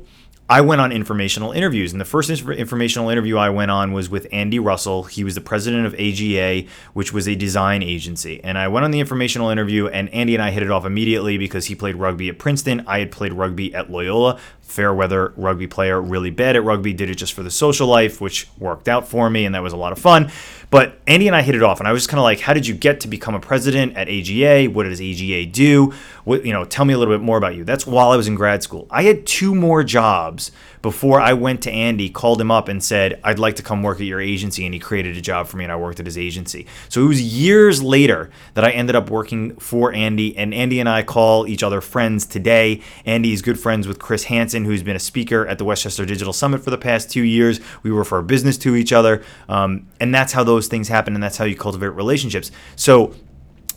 I 0.52 0.62
went 0.62 0.82
on 0.82 0.92
informational 0.92 1.52
interviews, 1.52 1.92
and 1.92 2.02
the 2.02 2.06
first 2.06 2.32
informational 2.32 3.10
interview 3.10 3.38
I 3.38 3.52
went 3.52 3.70
on 3.70 3.94
was 3.94 4.10
with 4.10 4.26
Andy 4.32 4.58
Russell. 4.58 5.04
He 5.04 5.24
was 5.24 5.36
the 5.36 5.42
president 5.42 5.86
of 5.86 5.94
AGA, 5.94 6.68
which 6.94 7.14
was 7.14 7.28
a 7.28 7.36
design 7.36 7.84
agency. 7.84 8.44
And 8.44 8.58
I 8.58 8.68
went 8.68 8.84
on 8.84 8.90
the 8.90 9.00
informational 9.00 9.52
interview, 9.52 9.86
and 9.90 10.10
Andy 10.10 10.34
and 10.34 10.44
I 10.44 10.50
hit 10.50 10.64
it 10.64 10.72
off 10.72 10.86
immediately 10.86 11.38
because 11.38 11.68
he 11.68 11.76
played 11.76 11.98
rugby 11.98 12.30
at 12.30 12.40
Princeton. 12.40 12.84
I 12.88 12.98
had 12.98 13.12
played 13.12 13.34
rugby 13.34 13.76
at 13.76 13.92
Loyola 13.92 14.40
fair 14.70 14.94
weather 14.94 15.34
rugby 15.36 15.68
player, 15.68 16.00
really 16.00 16.30
bad 16.30 16.56
at 16.56 16.64
rugby, 16.64 16.94
did 16.94 17.10
it 17.10 17.16
just 17.16 17.34
for 17.34 17.44
the 17.44 17.52
social 17.52 17.88
life, 17.88 18.22
which 18.22 18.48
worked 18.58 18.88
out 18.88 19.08
for 19.08 19.30
me, 19.30 19.46
and 19.46 19.56
that 19.56 19.64
was 19.64 19.74
a 19.74 19.78
lot 19.78 19.92
of 19.92 20.00
fun. 20.00 20.32
But 20.70 21.00
Andy 21.08 21.28
and 21.28 21.36
I 21.36 21.42
hit 21.42 21.56
it 21.56 21.64
off, 21.64 21.80
and 21.80 21.88
I 21.88 21.92
was 21.92 22.06
kind 22.06 22.20
of 22.20 22.24
like, 22.24 22.42
"How 22.42 22.54
did 22.54 22.68
you 22.68 22.76
get 22.76 23.00
to 23.02 23.08
become 23.08 23.34
a 23.34 23.40
president 23.40 23.98
at 23.98 24.08
AGA? 24.08 24.68
What 24.68 24.84
does 24.84 25.02
AGA 25.02 25.46
do? 25.48 25.94
What 26.24 26.46
you 26.46 26.54
know? 26.54 26.64
Tell 26.64 26.86
me 26.86 26.94
a 26.94 26.98
little 26.98 27.14
bit 27.14 27.24
more 27.24 27.38
about 27.38 27.56
you." 27.56 27.64
That's 27.64 27.88
while 27.88 28.12
I 28.12 28.16
was 28.16 28.28
in 28.28 28.36
grad 28.36 28.62
school. 28.62 28.86
I 28.92 29.04
had 29.04 29.26
two 29.26 29.56
more 29.56 29.84
jobs 29.84 30.52
before 30.82 31.20
I 31.20 31.34
went 31.34 31.62
to 31.64 31.72
Andy, 31.72 32.10
called 32.10 32.40
him 32.40 32.52
up 32.52 32.68
and 32.68 32.84
said, 32.84 33.20
I'd 33.24 33.40
like 33.40 33.56
to 33.58 33.64
come 33.64 33.84
work 33.84 34.00
at 34.00 34.06
your 34.06 34.22
agency. 34.22 34.66
And 34.66 34.74
he 34.74 34.80
created 34.80 35.18
a 35.18 35.22
job 35.22 35.48
for 35.48 35.58
me 35.58 35.66
and 35.66 35.74
I 35.74 35.76
worked 35.76 36.00
at 36.00 36.06
his 36.06 36.18
agency. 36.18 36.68
So 36.88 37.04
it 37.04 37.08
was 37.08 37.22
years 37.22 37.82
later 37.84 38.30
that 38.54 38.64
I 38.64 38.72
ended 38.72 38.96
up 38.96 39.10
working 39.10 39.56
for 39.58 39.92
Andy. 39.94 40.36
And 40.38 40.54
Andy 40.54 40.80
and 40.80 40.88
I 40.88 41.04
call 41.04 41.48
each 41.48 41.64
other 41.64 41.82
friends 41.82 42.26
today. 42.26 42.82
Andy 43.06 43.34
is 43.34 43.42
good 43.42 43.60
friends 43.60 43.88
with 43.88 44.00
Chris 44.00 44.26
Hansen, 44.26 44.66
who's 44.66 44.84
been 44.84 44.96
a 44.96 45.00
speaker 45.00 45.46
at 45.48 45.58
the 45.58 45.66
Westchester 45.66 46.06
Digital 46.06 46.34
Summit 46.34 46.64
for 46.64 46.70
the 46.70 46.78
past 46.78 47.12
two 47.12 47.24
years. 47.24 47.60
We 47.84 47.92
refer 47.92 48.22
business 48.22 48.58
to 48.60 48.76
each 48.76 48.94
other. 48.94 49.24
Um, 49.48 49.88
and 50.00 50.14
that's 50.16 50.34
how 50.34 50.44
those 50.44 50.68
things 50.68 50.88
happen. 50.88 51.14
And 51.14 51.22
that's 51.22 51.38
how 51.38 51.46
you 51.46 51.56
cultivate 51.56 51.90
relationships. 51.90 52.52
So 52.76 53.14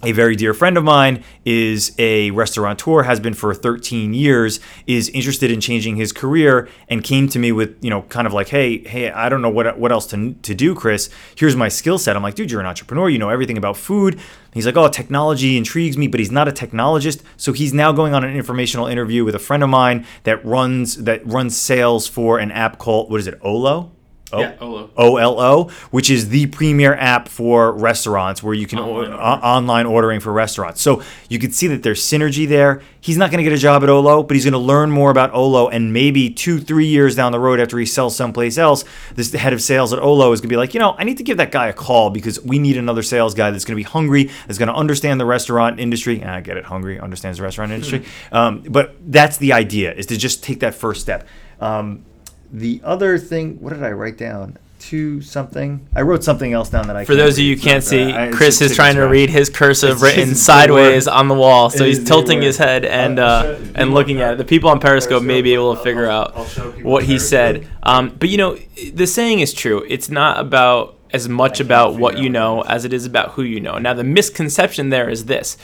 a 0.03 0.13
very 0.13 0.35
dear 0.35 0.53
friend 0.53 0.77
of 0.77 0.83
mine 0.83 1.23
is 1.45 1.95
a 1.99 2.31
restaurateur 2.33 3.05
has 3.05 3.21
been 3.21 3.35
for 3.35 3.55
13 3.55 4.13
years 4.15 4.59
is 4.87 5.09
interested 5.11 5.51
in 5.51 5.61
changing 5.61 5.97
his 5.97 6.13
career 6.13 6.69
and 6.89 7.05
came 7.05 7.29
to 7.29 7.39
me 7.39 7.53
with 7.53 7.77
you 7.81 7.91
know 7.91 8.03
kind 8.03 8.27
of 8.27 8.33
like 8.33 8.49
hey 8.49 8.79
hey 8.79 9.11
i 9.11 9.29
don't 9.29 9.43
know 9.43 9.51
what 9.51 9.79
what 9.79 9.93
else 9.93 10.07
to, 10.07 10.35
to 10.43 10.55
do 10.55 10.75
chris. 10.75 11.09
Here's 11.37 11.57
my 11.57 11.69
skill 11.69 11.99
set. 11.99 12.17
I'm 12.17 12.23
like 12.23 12.35
dude 12.35 12.51
you're 12.51 12.61
an 12.61 12.67
entrepreneur. 12.67 13.09
You 13.09 13.19
know 13.19 13.31
everything 13.31 13.57
about 13.57 13.77
food. 13.77 14.21
He's 14.53 14.67
like 14.67 14.77
oh 14.77 14.89
technology 14.89 15.57
intrigues 15.57 15.97
me 15.97 16.09
but 16.09 16.21
he's 16.21 16.31
not 16.31 16.49
a 16.49 16.53
technologist. 16.53 17.23
So 17.37 17.53
he's 17.53 17.73
now 17.73 17.93
going 17.93 18.15
on 18.15 18.25
an 18.25 18.35
informational 18.35 18.87
interview 18.87 19.25
with 19.25 19.35
a 19.35 19.39
friend 19.39 19.63
of 19.63 19.69
mine 19.69 20.07
that 20.25 20.45
runs 20.45 20.97
that 21.05 21.27
runs 21.27 21.57
sales 21.57 22.07
for 22.09 22.39
an 22.39 22.51
app 22.51 22.79
called 22.79 23.11
what 23.11 23.21
is 23.21 23.27
it 23.27 23.39
olo 23.43 23.93
O- 24.33 24.41
yeah, 24.41 24.55
Olo. 24.61 24.91
OLO, 24.97 25.71
which 25.91 26.11
is 26.11 26.31
the 26.31 26.47
premier 26.47 26.95
app 26.95 27.29
for 27.29 27.73
restaurants 27.73 28.43
where 28.43 28.55
you 28.55 28.67
can 28.67 28.79
online, 28.79 29.13
o- 29.13 29.17
online 29.17 29.87
ordering 29.87 30.21
for 30.21 30.33
restaurants. 30.33 30.81
So 30.81 31.03
you 31.29 31.39
can 31.39 31.53
see 31.53 31.67
that 31.69 31.83
there's 31.83 32.03
synergy 32.03 32.49
there. 32.49 32.81
He's 33.01 33.17
not 33.17 33.31
going 33.31 33.39
to 33.39 33.49
get 33.49 33.53
a 33.53 33.61
job 33.61 33.83
at 33.83 33.89
Olo, 33.91 34.23
but 34.23 34.35
he's 34.35 34.45
going 34.45 34.53
to 34.53 34.59
learn 34.59 34.91
more 34.91 35.11
about 35.11 35.35
Olo. 35.35 35.69
And 35.69 35.93
maybe 35.93 36.31
two, 36.31 36.61
three 36.61 36.87
years 36.87 37.17
down 37.17 37.33
the 37.33 37.41
road 37.41 37.61
after 37.61 37.79
he 37.79 37.85
sells 37.85 38.17
someplace 38.17 38.57
else, 38.59 38.85
this 39.15 39.33
head 39.33 39.53
of 39.53 39.61
sales 39.61 39.93
at 39.93 39.99
Olo 39.99 40.33
is 40.33 40.41
going 40.41 40.49
to 40.49 40.53
be 40.53 40.57
like, 40.57 40.73
you 40.73 40.81
know, 40.81 40.95
I 40.97 41.05
need 41.05 41.19
to 41.19 41.25
give 41.25 41.37
that 41.37 41.51
guy 41.51 41.69
a 41.69 41.73
call 41.73 42.11
because 42.11 42.41
we 42.43 42.59
need 42.59 42.77
another 42.77 43.03
sales 43.03 43.35
guy 43.35 43.51
that's 43.51 43.65
going 43.65 43.75
to 43.77 43.85
be 43.85 43.89
hungry, 43.89 44.31
that's 44.47 44.59
going 44.59 44.69
to 44.69 44.75
understand 44.75 45.21
the 45.21 45.27
restaurant 45.27 45.81
industry. 45.81 46.21
And 46.21 46.31
I 46.31 46.41
get 46.41 46.57
it, 46.57 46.65
hungry, 46.65 46.99
understands 47.01 47.39
the 47.39 47.45
restaurant 47.45 47.73
industry. 47.73 48.05
um, 48.33 48.63
but 48.69 48.95
that's 49.05 49.37
the 49.37 49.53
idea, 49.53 49.93
is 49.93 50.07
to 50.07 50.17
just 50.17 50.43
take 50.43 50.61
that 50.61 50.75
first 50.75 51.01
step. 51.01 51.27
Um, 51.61 52.05
the 52.53 52.81
other 52.85 53.19
thing, 53.19 53.61
what 53.61 53.73
did 53.73 53.83
I 53.83 53.93
write 53.93 54.19
down? 54.19 54.59
To 54.87 55.23
something. 55.23 55.87
I 55.95 56.03
wrote 56.03 56.25
something 56.25 56.53
else 56.53 56.69
down 56.69 56.89
that 56.89 56.97
I. 56.97 57.05
For 57.05 57.15
those 57.15 57.39
of 57.39 57.45
you 57.45 57.55
who 57.55 57.63
can't 57.63 57.85
see, 57.85 58.13
I, 58.13 58.33
Chris 58.33 58.61
is 58.61 58.75
trying 58.75 58.97
to 58.97 59.07
read 59.07 59.31
his 59.31 59.49
cursive 59.49 60.03
written 60.03 60.35
sideways 60.35 61.07
on 61.07 61.29
the 61.29 61.37
wall, 61.37 61.71
so 61.71 61.85
he's 61.85 62.03
tilting 62.03 62.43
his 62.43 62.59
head 62.59 62.85
and 62.85 63.21
uh, 63.21 63.59
and 63.77 63.95
looking 63.95 64.21
at 64.21 64.33
it. 64.33 64.39
The 64.39 64.45
people 64.45 64.71
on 64.71 64.81
Periscope 64.81 65.23
may 65.23 65.41
be 65.41 65.55
able 65.55 65.77
to 65.77 65.83
figure 65.85 66.07
out 66.11 66.35
what 66.83 67.05
he 67.05 67.21
said. 67.21 67.69
Um, 67.85 68.17
but 68.19 68.29
you 68.29 68.37
know, 68.39 68.59
the 68.93 69.07
saying 69.07 69.39
is 69.39 69.55
true. 69.55 69.85
It's 69.89 70.11
not 70.11 70.41
about 70.41 70.97
as 71.13 71.29
much 71.29 71.61
about 71.61 71.97
what 71.97 72.19
you 72.19 72.29
know 72.29 72.63
as 72.63 72.85
it 72.85 72.93
is 72.93 73.07
about 73.07 73.33
who 73.33 73.43
you 73.43 73.61
know. 73.61 73.79
Now, 73.79 73.95
the 73.95 74.05
misconception 74.05 74.91
there 74.91 75.09
is 75.09 75.27
this 75.27 75.57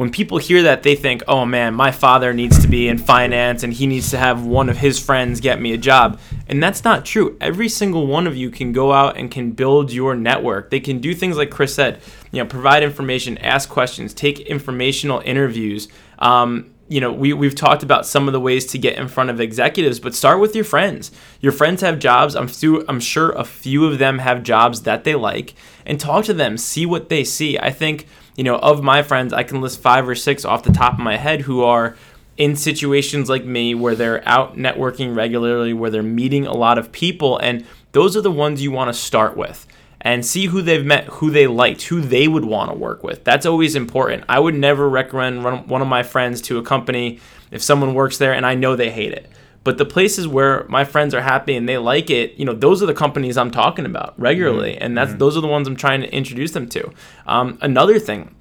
when 0.00 0.10
people 0.10 0.38
hear 0.38 0.62
that, 0.62 0.82
they 0.82 0.94
think, 0.94 1.22
oh 1.28 1.44
man, 1.44 1.74
my 1.74 1.90
father 1.90 2.32
needs 2.32 2.58
to 2.62 2.68
be 2.68 2.88
in 2.88 2.96
finance 2.96 3.62
and 3.62 3.70
he 3.70 3.86
needs 3.86 4.08
to 4.12 4.16
have 4.16 4.46
one 4.46 4.70
of 4.70 4.78
his 4.78 4.98
friends 4.98 5.40
get 5.40 5.60
me 5.60 5.74
a 5.74 5.76
job. 5.76 6.18
And 6.48 6.62
that's 6.62 6.84
not 6.84 7.04
true. 7.04 7.36
Every 7.38 7.68
single 7.68 8.06
one 8.06 8.26
of 8.26 8.34
you 8.34 8.48
can 8.48 8.72
go 8.72 8.94
out 8.94 9.18
and 9.18 9.30
can 9.30 9.50
build 9.50 9.92
your 9.92 10.14
network. 10.14 10.70
They 10.70 10.80
can 10.80 11.00
do 11.00 11.14
things 11.14 11.36
like 11.36 11.50
Chris 11.50 11.74
said, 11.74 12.00
you 12.32 12.42
know, 12.42 12.48
provide 12.48 12.82
information, 12.82 13.36
ask 13.38 13.68
questions, 13.68 14.14
take 14.14 14.40
informational 14.40 15.20
interviews. 15.26 15.88
Um, 16.18 16.72
you 16.90 17.00
know, 17.00 17.12
we, 17.12 17.32
we've 17.32 17.54
talked 17.54 17.82
about 17.82 18.04
some 18.04 18.26
of 18.28 18.32
the 18.32 18.40
ways 18.40 18.66
to 18.66 18.78
get 18.78 18.98
in 18.98 19.08
front 19.08 19.30
of 19.30 19.40
executives, 19.40 19.98
but 19.98 20.14
start 20.14 20.40
with 20.40 20.54
your 20.54 20.64
friends. 20.64 21.10
Your 21.40 21.52
friends 21.52 21.80
have 21.80 21.98
jobs. 21.98 22.36
I'm, 22.36 22.50
I'm 22.88 23.00
sure 23.00 23.30
a 23.30 23.44
few 23.44 23.86
of 23.86 23.98
them 23.98 24.18
have 24.18 24.42
jobs 24.42 24.82
that 24.82 25.04
they 25.04 25.14
like, 25.14 25.54
and 25.86 25.98
talk 25.98 26.26
to 26.26 26.34
them, 26.34 26.58
see 26.58 26.84
what 26.84 27.08
they 27.08 27.24
see. 27.24 27.58
I 27.58 27.70
think 27.70 28.06
you 28.40 28.44
know, 28.44 28.56
of 28.56 28.82
my 28.82 29.02
friends, 29.02 29.34
I 29.34 29.42
can 29.42 29.60
list 29.60 29.80
five 29.80 30.08
or 30.08 30.14
six 30.14 30.46
off 30.46 30.62
the 30.62 30.72
top 30.72 30.94
of 30.94 31.00
my 31.00 31.18
head 31.18 31.42
who 31.42 31.62
are 31.62 31.96
in 32.36 32.56
situations 32.56 33.28
like 33.28 33.44
me 33.44 33.74
where 33.74 33.94
they're 33.94 34.26
out 34.26 34.56
networking 34.56 35.14
regularly, 35.14 35.74
where 35.74 35.90
they're 35.90 36.02
meeting 36.02 36.46
a 36.46 36.54
lot 36.54 36.78
of 36.78 36.90
people. 36.90 37.36
And 37.38 37.66
those 37.92 38.16
are 38.16 38.22
the 38.22 38.30
ones 38.30 38.62
you 38.62 38.70
want 38.70 38.88
to 38.88 38.98
start 38.98 39.36
with 39.36 39.66
and 40.00 40.24
see 40.24 40.46
who 40.46 40.62
they've 40.62 40.84
met, 40.84 41.04
who 41.04 41.30
they 41.30 41.46
liked, 41.46 41.82
who 41.82 42.00
they 42.00 42.26
would 42.26 42.44
want 42.44 42.70
to 42.70 42.76
work 42.76 43.02
with. 43.02 43.22
That's 43.24 43.44
always 43.44 43.74
important. 43.74 44.24
I 44.28 44.38
would 44.38 44.54
never 44.54 44.88
recommend 44.88 45.44
one 45.44 45.82
of 45.82 45.88
my 45.88 46.02
friends 46.02 46.40
to 46.42 46.58
a 46.58 46.62
company 46.62 47.20
if 47.50 47.62
someone 47.62 47.94
works 47.94 48.18
there 48.18 48.32
and 48.32 48.46
I 48.46 48.54
know 48.54 48.76
they 48.76 48.90
hate 48.90 49.12
it. 49.12 49.30
But 49.62 49.76
the 49.76 49.84
places 49.84 50.26
where 50.26 50.64
my 50.68 50.84
friends 50.84 51.14
are 51.14 51.20
happy 51.20 51.54
and 51.54 51.68
they 51.68 51.76
like 51.76 52.08
it, 52.08 52.34
you 52.36 52.46
know, 52.46 52.54
those 52.54 52.82
are 52.82 52.86
the 52.86 52.94
companies 52.94 53.36
I'm 53.36 53.50
talking 53.50 53.84
about 53.84 54.18
regularly, 54.18 54.72
mm-hmm. 54.72 54.82
and 54.82 54.96
that's 54.96 55.10
mm-hmm. 55.10 55.18
those 55.18 55.36
are 55.36 55.42
the 55.42 55.48
ones 55.48 55.68
I'm 55.68 55.76
trying 55.76 56.00
to 56.00 56.10
introduce 56.14 56.52
them 56.52 56.66
to. 56.70 56.90
Um, 57.26 57.58
another 57.60 57.98
thing, 57.98 58.34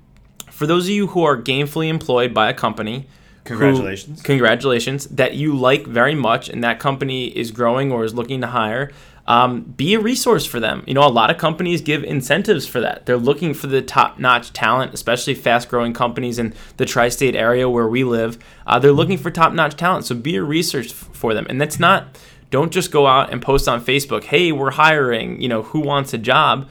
for 0.50 0.66
those 0.66 0.86
of 0.86 0.92
you 0.92 1.08
who 1.08 1.24
are 1.24 1.42
gainfully 1.42 1.90
employed 1.90 2.34
by 2.34 2.50
a 2.50 2.54
company, 2.54 3.10
congratulations, 3.44 4.20
who, 4.20 4.26
congratulations, 4.26 5.08
that 5.08 5.34
you 5.34 5.58
like 5.58 5.86
very 5.86 6.16
much, 6.16 6.48
and 6.48 6.64
that 6.64 6.80
company 6.80 7.28
is 7.28 7.52
growing 7.52 7.92
or 7.92 8.06
is 8.06 8.14
looking 8.14 8.40
to 8.40 8.48
hire 8.48 8.90
um, 9.30 9.62
be 9.62 9.94
a 9.94 10.00
resource 10.00 10.44
for 10.44 10.60
them. 10.60 10.84
You 10.88 10.96
know, 10.96 11.06
a 11.06 11.08
lot 11.08 11.30
of 11.30 11.38
companies 11.38 11.82
give 11.82 12.04
incentives 12.04 12.66
for 12.66 12.82
that. 12.82 13.06
They're 13.06 13.16
looking 13.16 13.54
for 13.54 13.68
the 13.68 13.84
top 13.84 14.18
notch 14.18 14.52
talent, 14.54 14.92
especially 14.96 15.36
fast 15.36 15.70
growing 15.70 15.94
companies 15.94 16.40
in 16.40 16.56
the 16.78 16.86
tri 16.86 17.10
state 17.10 17.36
area 17.36 17.70
where 17.70 17.88
we 17.88 18.04
live. 18.04 18.40
Uh, 18.66 18.80
they're 18.80 18.92
looking 18.92 19.20
for 19.20 19.30
top 19.30 19.54
notch 19.54 19.76
talent. 19.76 20.06
So 20.06 20.16
be 20.16 20.36
a 20.36 20.44
resource 20.44 20.92
for 20.92 21.36
them. 21.36 21.46
And 21.48 21.62
that's 21.62 21.80
not, 21.80 22.18
don't 22.50 22.72
just 22.72 22.92
go 22.92 23.06
out 23.06 23.32
and 23.32 23.40
post 23.40 23.68
on 23.68 23.86
Facebook, 23.86 24.24
hey, 24.24 24.52
we're 24.52 24.72
hiring, 24.72 25.40
you 25.40 25.48
know, 25.48 25.62
who 25.62 25.80
wants 25.80 26.12
a 26.12 26.18
job? 26.18 26.68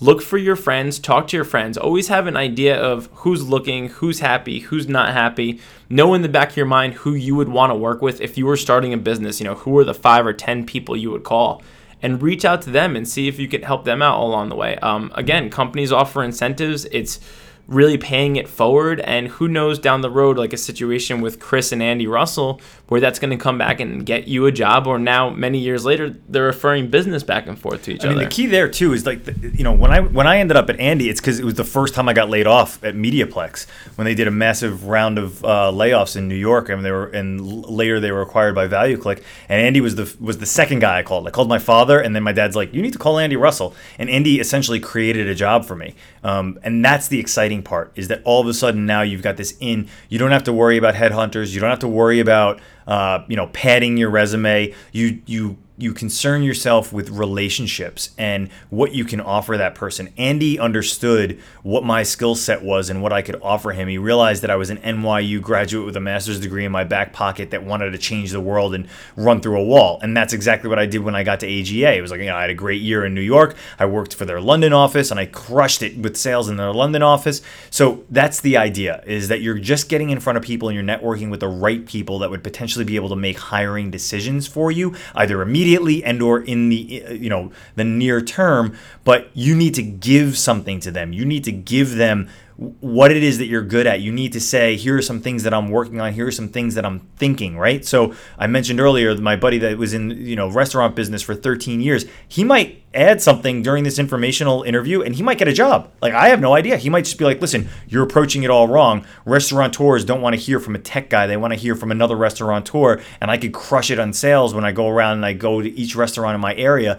Look 0.00 0.22
for 0.22 0.38
your 0.38 0.56
friends, 0.56 0.98
talk 0.98 1.28
to 1.28 1.36
your 1.36 1.44
friends. 1.44 1.76
Always 1.76 2.08
have 2.08 2.26
an 2.26 2.38
idea 2.38 2.80
of 2.80 3.10
who's 3.12 3.46
looking, 3.46 3.88
who's 3.88 4.20
happy, 4.20 4.60
who's 4.60 4.88
not 4.88 5.12
happy. 5.12 5.60
Know 5.90 6.14
in 6.14 6.22
the 6.22 6.28
back 6.30 6.50
of 6.50 6.56
your 6.56 6.66
mind 6.66 6.94
who 6.94 7.12
you 7.12 7.34
would 7.34 7.50
want 7.50 7.70
to 7.70 7.74
work 7.74 8.00
with 8.00 8.22
if 8.22 8.38
you 8.38 8.46
were 8.46 8.56
starting 8.56 8.94
a 8.94 8.96
business. 8.96 9.40
You 9.40 9.44
know, 9.44 9.56
who 9.56 9.76
are 9.76 9.84
the 9.84 9.92
five 9.92 10.24
or 10.24 10.32
10 10.32 10.64
people 10.64 10.96
you 10.96 11.10
would 11.10 11.24
call? 11.24 11.62
And 12.02 12.22
reach 12.22 12.44
out 12.44 12.62
to 12.62 12.70
them 12.70 12.96
and 12.96 13.08
see 13.08 13.28
if 13.28 13.38
you 13.38 13.48
can 13.48 13.62
help 13.62 13.84
them 13.84 14.02
out 14.02 14.20
along 14.20 14.48
the 14.48 14.56
way. 14.56 14.76
Um, 14.76 15.10
again, 15.14 15.50
companies 15.50 15.92
offer 15.92 16.22
incentives. 16.22 16.84
It's 16.86 17.20
really 17.68 17.98
paying 17.98 18.36
it 18.36 18.48
forward. 18.48 18.98
And 19.00 19.28
who 19.28 19.46
knows 19.46 19.78
down 19.78 20.00
the 20.00 20.10
road, 20.10 20.38
like 20.38 20.52
a 20.54 20.56
situation 20.56 21.20
with 21.20 21.38
Chris 21.38 21.70
and 21.70 21.82
Andy 21.82 22.06
Russell, 22.06 22.60
where 22.88 23.00
that's 23.00 23.18
going 23.18 23.30
to 23.30 23.36
come 23.36 23.58
back 23.58 23.78
and 23.78 24.04
get 24.06 24.26
you 24.26 24.46
a 24.46 24.52
job, 24.52 24.86
or 24.86 24.98
now 24.98 25.28
many 25.28 25.58
years 25.58 25.84
later, 25.84 26.16
they're 26.28 26.44
referring 26.44 26.88
business 26.88 27.22
back 27.22 27.46
and 27.46 27.58
forth 27.58 27.82
to 27.82 27.92
each 27.92 28.00
I 28.00 28.08
other. 28.08 28.14
I 28.14 28.18
mean, 28.20 28.24
the 28.24 28.34
key 28.34 28.46
there 28.46 28.68
too 28.68 28.94
is 28.94 29.04
like, 29.04 29.24
the, 29.24 29.50
you 29.50 29.62
know, 29.62 29.72
when 29.72 29.90
I 29.90 30.00
when 30.00 30.26
I 30.26 30.38
ended 30.38 30.56
up 30.56 30.70
at 30.70 30.80
Andy, 30.80 31.10
it's 31.10 31.20
because 31.20 31.38
it 31.38 31.44
was 31.44 31.54
the 31.54 31.64
first 31.64 31.94
time 31.94 32.08
I 32.08 32.14
got 32.14 32.30
laid 32.30 32.46
off 32.46 32.82
at 32.82 32.94
Mediaplex 32.94 33.66
when 33.96 34.06
they 34.06 34.14
did 34.14 34.26
a 34.26 34.30
massive 34.30 34.86
round 34.86 35.18
of 35.18 35.44
uh, 35.44 35.70
layoffs 35.70 36.16
in 36.16 36.28
New 36.28 36.34
York, 36.34 36.70
I 36.70 36.72
and 36.72 36.84
they 36.84 36.90
were 36.90 37.08
and 37.08 37.66
later 37.66 38.00
they 38.00 38.10
were 38.10 38.22
acquired 38.22 38.54
by 38.54 38.66
ValueClick, 38.66 39.22
and 39.50 39.60
Andy 39.60 39.82
was 39.82 39.96
the 39.96 40.16
was 40.18 40.38
the 40.38 40.46
second 40.46 40.78
guy 40.78 41.00
I 41.00 41.02
called. 41.02 41.28
I 41.28 41.30
called 41.30 41.48
my 41.50 41.58
father, 41.58 42.00
and 42.00 42.16
then 42.16 42.22
my 42.22 42.32
dad's 42.32 42.56
like, 42.56 42.72
you 42.72 42.80
need 42.80 42.94
to 42.94 42.98
call 42.98 43.18
Andy 43.18 43.36
Russell, 43.36 43.74
and 43.98 44.08
Andy 44.08 44.40
essentially 44.40 44.80
created 44.80 45.28
a 45.28 45.34
job 45.34 45.66
for 45.66 45.76
me, 45.76 45.94
um, 46.24 46.58
and 46.62 46.82
that's 46.82 47.08
the 47.08 47.20
exciting 47.20 47.57
part 47.62 47.92
is 47.94 48.08
that 48.08 48.22
all 48.24 48.40
of 48.40 48.46
a 48.46 48.54
sudden 48.54 48.86
now 48.86 49.02
you've 49.02 49.22
got 49.22 49.36
this 49.36 49.56
in. 49.60 49.88
You 50.08 50.18
don't 50.18 50.30
have 50.30 50.44
to 50.44 50.52
worry 50.52 50.76
about 50.76 50.94
headhunters. 50.94 51.54
You 51.54 51.60
don't 51.60 51.70
have 51.70 51.78
to 51.80 51.88
worry 51.88 52.20
about 52.20 52.60
uh, 52.86 53.24
you 53.28 53.36
know 53.36 53.48
padding 53.48 53.96
your 53.96 54.10
resume. 54.10 54.74
You 54.92 55.20
you 55.26 55.58
you 55.78 55.94
concern 55.94 56.42
yourself 56.42 56.92
with 56.92 57.08
relationships 57.08 58.10
and 58.18 58.50
what 58.68 58.92
you 58.92 59.04
can 59.04 59.20
offer 59.20 59.56
that 59.56 59.76
person. 59.76 60.12
Andy 60.18 60.58
understood 60.58 61.40
what 61.62 61.84
my 61.84 62.02
skill 62.02 62.34
set 62.34 62.62
was 62.62 62.90
and 62.90 63.00
what 63.00 63.12
I 63.12 63.22
could 63.22 63.40
offer 63.40 63.70
him. 63.70 63.86
He 63.86 63.96
realized 63.96 64.42
that 64.42 64.50
I 64.50 64.56
was 64.56 64.70
an 64.70 64.78
NYU 64.78 65.40
graduate 65.40 65.86
with 65.86 65.96
a 65.96 66.00
master's 66.00 66.40
degree 66.40 66.64
in 66.64 66.72
my 66.72 66.82
back 66.82 67.12
pocket 67.12 67.52
that 67.52 67.62
wanted 67.62 67.92
to 67.92 67.98
change 67.98 68.32
the 68.32 68.40
world 68.40 68.74
and 68.74 68.88
run 69.14 69.40
through 69.40 69.60
a 69.60 69.64
wall. 69.64 70.00
And 70.02 70.16
that's 70.16 70.32
exactly 70.32 70.68
what 70.68 70.80
I 70.80 70.86
did 70.86 71.02
when 71.02 71.14
I 71.14 71.22
got 71.22 71.38
to 71.40 71.46
AGA. 71.46 71.96
It 71.96 72.02
was 72.02 72.10
like, 72.10 72.20
you 72.20 72.26
know, 72.26 72.34
I 72.34 72.40
had 72.40 72.50
a 72.50 72.54
great 72.54 72.82
year 72.82 73.04
in 73.04 73.14
New 73.14 73.20
York. 73.20 73.54
I 73.78 73.86
worked 73.86 74.16
for 74.16 74.24
their 74.24 74.40
London 74.40 74.72
office 74.72 75.12
and 75.12 75.20
I 75.20 75.26
crushed 75.26 75.82
it 75.82 75.96
with 75.96 76.16
sales 76.16 76.48
in 76.48 76.56
their 76.56 76.72
London 76.72 77.04
office. 77.04 77.40
So 77.70 78.04
that's 78.10 78.40
the 78.40 78.56
idea 78.56 79.04
is 79.06 79.28
that 79.28 79.42
you're 79.42 79.58
just 79.58 79.88
getting 79.88 80.10
in 80.10 80.18
front 80.18 80.38
of 80.38 80.42
people 80.42 80.68
and 80.68 80.74
you're 80.74 80.84
networking 80.84 81.30
with 81.30 81.38
the 81.38 81.48
right 81.48 81.86
people 81.86 82.18
that 82.18 82.30
would 82.30 82.42
potentially 82.42 82.84
be 82.84 82.96
able 82.96 83.10
to 83.10 83.16
make 83.16 83.38
hiring 83.38 83.92
decisions 83.92 84.48
for 84.48 84.72
you, 84.72 84.96
either 85.14 85.40
immediately 85.40 85.67
immediately 85.68 86.04
and 86.04 86.22
or 86.22 86.40
in 86.40 86.68
the 86.68 87.04
uh, 87.06 87.12
you 87.12 87.28
know 87.28 87.52
the 87.76 87.84
near 87.84 88.20
term 88.20 88.76
but 89.04 89.28
you 89.34 89.54
need 89.54 89.74
to 89.74 89.82
give 89.82 90.38
something 90.38 90.80
to 90.80 90.90
them. 90.90 91.12
You 91.12 91.24
need 91.24 91.44
to 91.44 91.52
give 91.52 91.96
them 91.96 92.28
what 92.58 93.12
it 93.12 93.22
is 93.22 93.38
that 93.38 93.46
you're 93.46 93.62
good 93.62 93.86
at. 93.86 94.00
You 94.00 94.10
need 94.10 94.32
to 94.32 94.40
say, 94.40 94.76
here 94.76 94.96
are 94.96 95.02
some 95.02 95.20
things 95.20 95.44
that 95.44 95.54
I'm 95.54 95.68
working 95.68 96.00
on. 96.00 96.12
Here 96.12 96.26
are 96.26 96.32
some 96.32 96.48
things 96.48 96.74
that 96.74 96.84
I'm 96.84 97.00
thinking, 97.16 97.56
right? 97.56 97.84
So 97.84 98.14
I 98.36 98.48
mentioned 98.48 98.80
earlier 98.80 99.16
my 99.16 99.36
buddy 99.36 99.58
that 99.58 99.78
was 99.78 99.94
in, 99.94 100.10
you 100.10 100.34
know, 100.34 100.50
restaurant 100.50 100.96
business 100.96 101.22
for 101.22 101.36
13 101.36 101.80
years. 101.80 102.04
He 102.26 102.42
might 102.42 102.82
add 102.94 103.22
something 103.22 103.62
during 103.62 103.84
this 103.84 103.98
informational 103.98 104.64
interview 104.64 105.02
and 105.02 105.14
he 105.14 105.22
might 105.22 105.38
get 105.38 105.46
a 105.46 105.52
job. 105.52 105.92
Like 106.02 106.14
I 106.14 106.30
have 106.30 106.40
no 106.40 106.54
idea. 106.54 106.76
He 106.78 106.90
might 106.90 107.04
just 107.04 107.18
be 107.18 107.24
like, 107.24 107.40
listen, 107.40 107.68
you're 107.86 108.02
approaching 108.02 108.42
it 108.42 108.50
all 108.50 108.66
wrong. 108.66 109.06
Restaurateurs 109.24 110.04
don't 110.04 110.20
want 110.20 110.34
to 110.34 110.40
hear 110.40 110.58
from 110.58 110.74
a 110.74 110.80
tech 110.80 111.10
guy. 111.10 111.28
They 111.28 111.36
want 111.36 111.52
to 111.52 111.58
hear 111.58 111.76
from 111.76 111.92
another 111.92 112.16
restaurateur 112.16 113.00
and 113.20 113.30
I 113.30 113.36
could 113.36 113.52
crush 113.52 113.92
it 113.92 114.00
on 114.00 114.12
sales 114.12 114.52
when 114.52 114.64
I 114.64 114.72
go 114.72 114.88
around 114.88 115.18
and 115.18 115.26
I 115.26 115.34
go 115.34 115.60
to 115.60 115.70
each 115.70 115.94
restaurant 115.94 116.34
in 116.34 116.40
my 116.40 116.56
area 116.56 116.98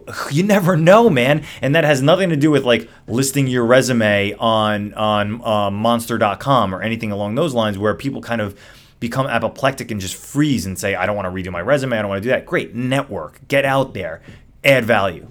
you 0.30 0.42
never 0.42 0.76
know, 0.76 1.10
man. 1.10 1.44
And 1.60 1.74
that 1.74 1.84
has 1.84 2.02
nothing 2.02 2.30
to 2.30 2.36
do 2.36 2.50
with 2.50 2.64
like 2.64 2.88
listing 3.06 3.46
your 3.46 3.64
resume 3.64 4.34
on 4.34 4.94
on 4.94 5.44
uh, 5.44 5.70
Monster.com 5.70 6.74
or 6.74 6.82
anything 6.82 7.12
along 7.12 7.34
those 7.34 7.54
lines, 7.54 7.78
where 7.78 7.94
people 7.94 8.20
kind 8.20 8.40
of 8.40 8.58
become 9.00 9.26
apoplectic 9.26 9.90
and 9.90 10.00
just 10.00 10.14
freeze 10.14 10.66
and 10.66 10.78
say, 10.78 10.94
"I 10.94 11.06
don't 11.06 11.16
want 11.16 11.26
to 11.26 11.30
redo 11.30 11.52
my 11.52 11.60
resume. 11.60 11.98
I 11.98 12.02
don't 12.02 12.08
want 12.08 12.22
to 12.22 12.28
do 12.28 12.30
that." 12.30 12.46
Great, 12.46 12.74
network, 12.74 13.40
get 13.48 13.64
out 13.64 13.94
there, 13.94 14.22
add 14.64 14.84
value. 14.84 15.28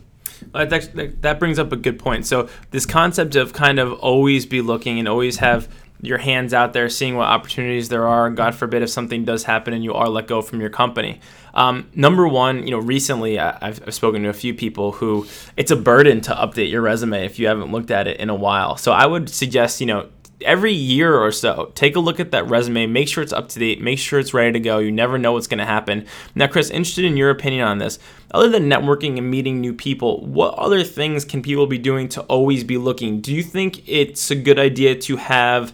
That, 0.54 1.22
that 1.22 1.40
brings 1.40 1.60
up 1.60 1.72
a 1.72 1.76
good 1.76 2.00
point. 2.00 2.26
So 2.26 2.50
this 2.72 2.86
concept 2.86 3.36
of 3.36 3.54
kind 3.54 3.80
of 3.80 3.94
always 3.94 4.46
be 4.46 4.62
looking 4.62 5.00
and 5.00 5.08
always 5.08 5.38
have 5.38 5.70
your 6.02 6.18
hands 6.18 6.54
out 6.54 6.74
there, 6.74 6.90
seeing 6.90 7.16
what 7.16 7.28
opportunities 7.28 7.90
there 7.90 8.08
are. 8.08 8.30
God 8.30 8.56
forbid 8.56 8.82
if 8.82 8.90
something 8.90 9.24
does 9.24 9.44
happen 9.44 9.74
and 9.74 9.84
you 9.84 9.94
are 9.94 10.10
let 10.10 10.28
go 10.28 10.42
from 10.42 10.60
your 10.60 10.70
company. 10.70 11.20
Um, 11.54 11.90
number 11.94 12.28
one, 12.28 12.66
you 12.66 12.72
know, 12.72 12.80
recently 12.80 13.38
I've, 13.38 13.82
I've, 13.86 13.94
spoken 13.94 14.24
to 14.24 14.30
a 14.30 14.34
few 14.34 14.54
people 14.54 14.94
who 14.94 15.28
it's 15.58 15.70
a 15.70 15.76
burden 15.76 16.22
to 16.22 16.32
update 16.34 16.72
your 16.72 16.82
resume 16.82 17.26
if 17.26 17.38
you 17.38 17.48
haven't 17.48 17.72
looked 17.72 17.92
at 17.92 18.08
it 18.08 18.20
in 18.20 18.30
a 18.30 18.36
while. 18.36 18.78
So 18.78 18.94
I 18.94 19.06
would 19.06 19.30
suggest, 19.30 19.82
you 19.82 19.88
know, 19.88 20.08
every 20.44 20.74
year 20.74 21.16
or 21.16 21.32
so, 21.32 21.72
take 21.76 21.96
a 21.96 22.00
look 22.00 22.20
at 22.20 22.32
that 22.32 22.48
resume, 22.48 22.88
make 22.88 23.08
sure 23.08 23.24
it's 23.24 23.34
up 23.34 23.50
to 23.50 23.60
date, 23.60 23.82
make 23.82 24.00
sure 24.00 24.20
it's 24.20 24.34
ready 24.34 24.54
to 24.54 24.60
go. 24.60 24.80
You 24.80 24.92
never 24.92 25.18
know 25.18 25.34
what's 25.34 25.48
going 25.48 25.60
to 25.60 25.66
happen. 25.66 26.08
Now, 26.36 26.48
Chris, 26.48 26.70
interested 26.70 27.06
in 27.06 27.18
your 27.18 27.30
opinion 27.30 27.68
on 27.68 27.78
this. 27.78 28.00
Other 28.34 28.50
than 28.50 28.70
networking 28.70 29.18
and 29.18 29.30
meeting 29.30 29.60
new 29.60 29.74
people, 29.74 30.26
what 30.26 30.54
other 30.56 30.84
things 30.84 31.26
can 31.26 31.42
people 31.42 31.68
be 31.68 31.78
doing 31.78 32.10
to 32.10 32.22
always 32.22 32.64
be 32.64 32.78
looking? 32.78 33.22
Do 33.22 33.34
you 33.34 33.44
think 33.44 33.88
it's 33.88 34.32
a 34.32 34.36
good 34.36 34.58
idea 34.58 34.96
to 34.96 35.18
have 35.18 35.74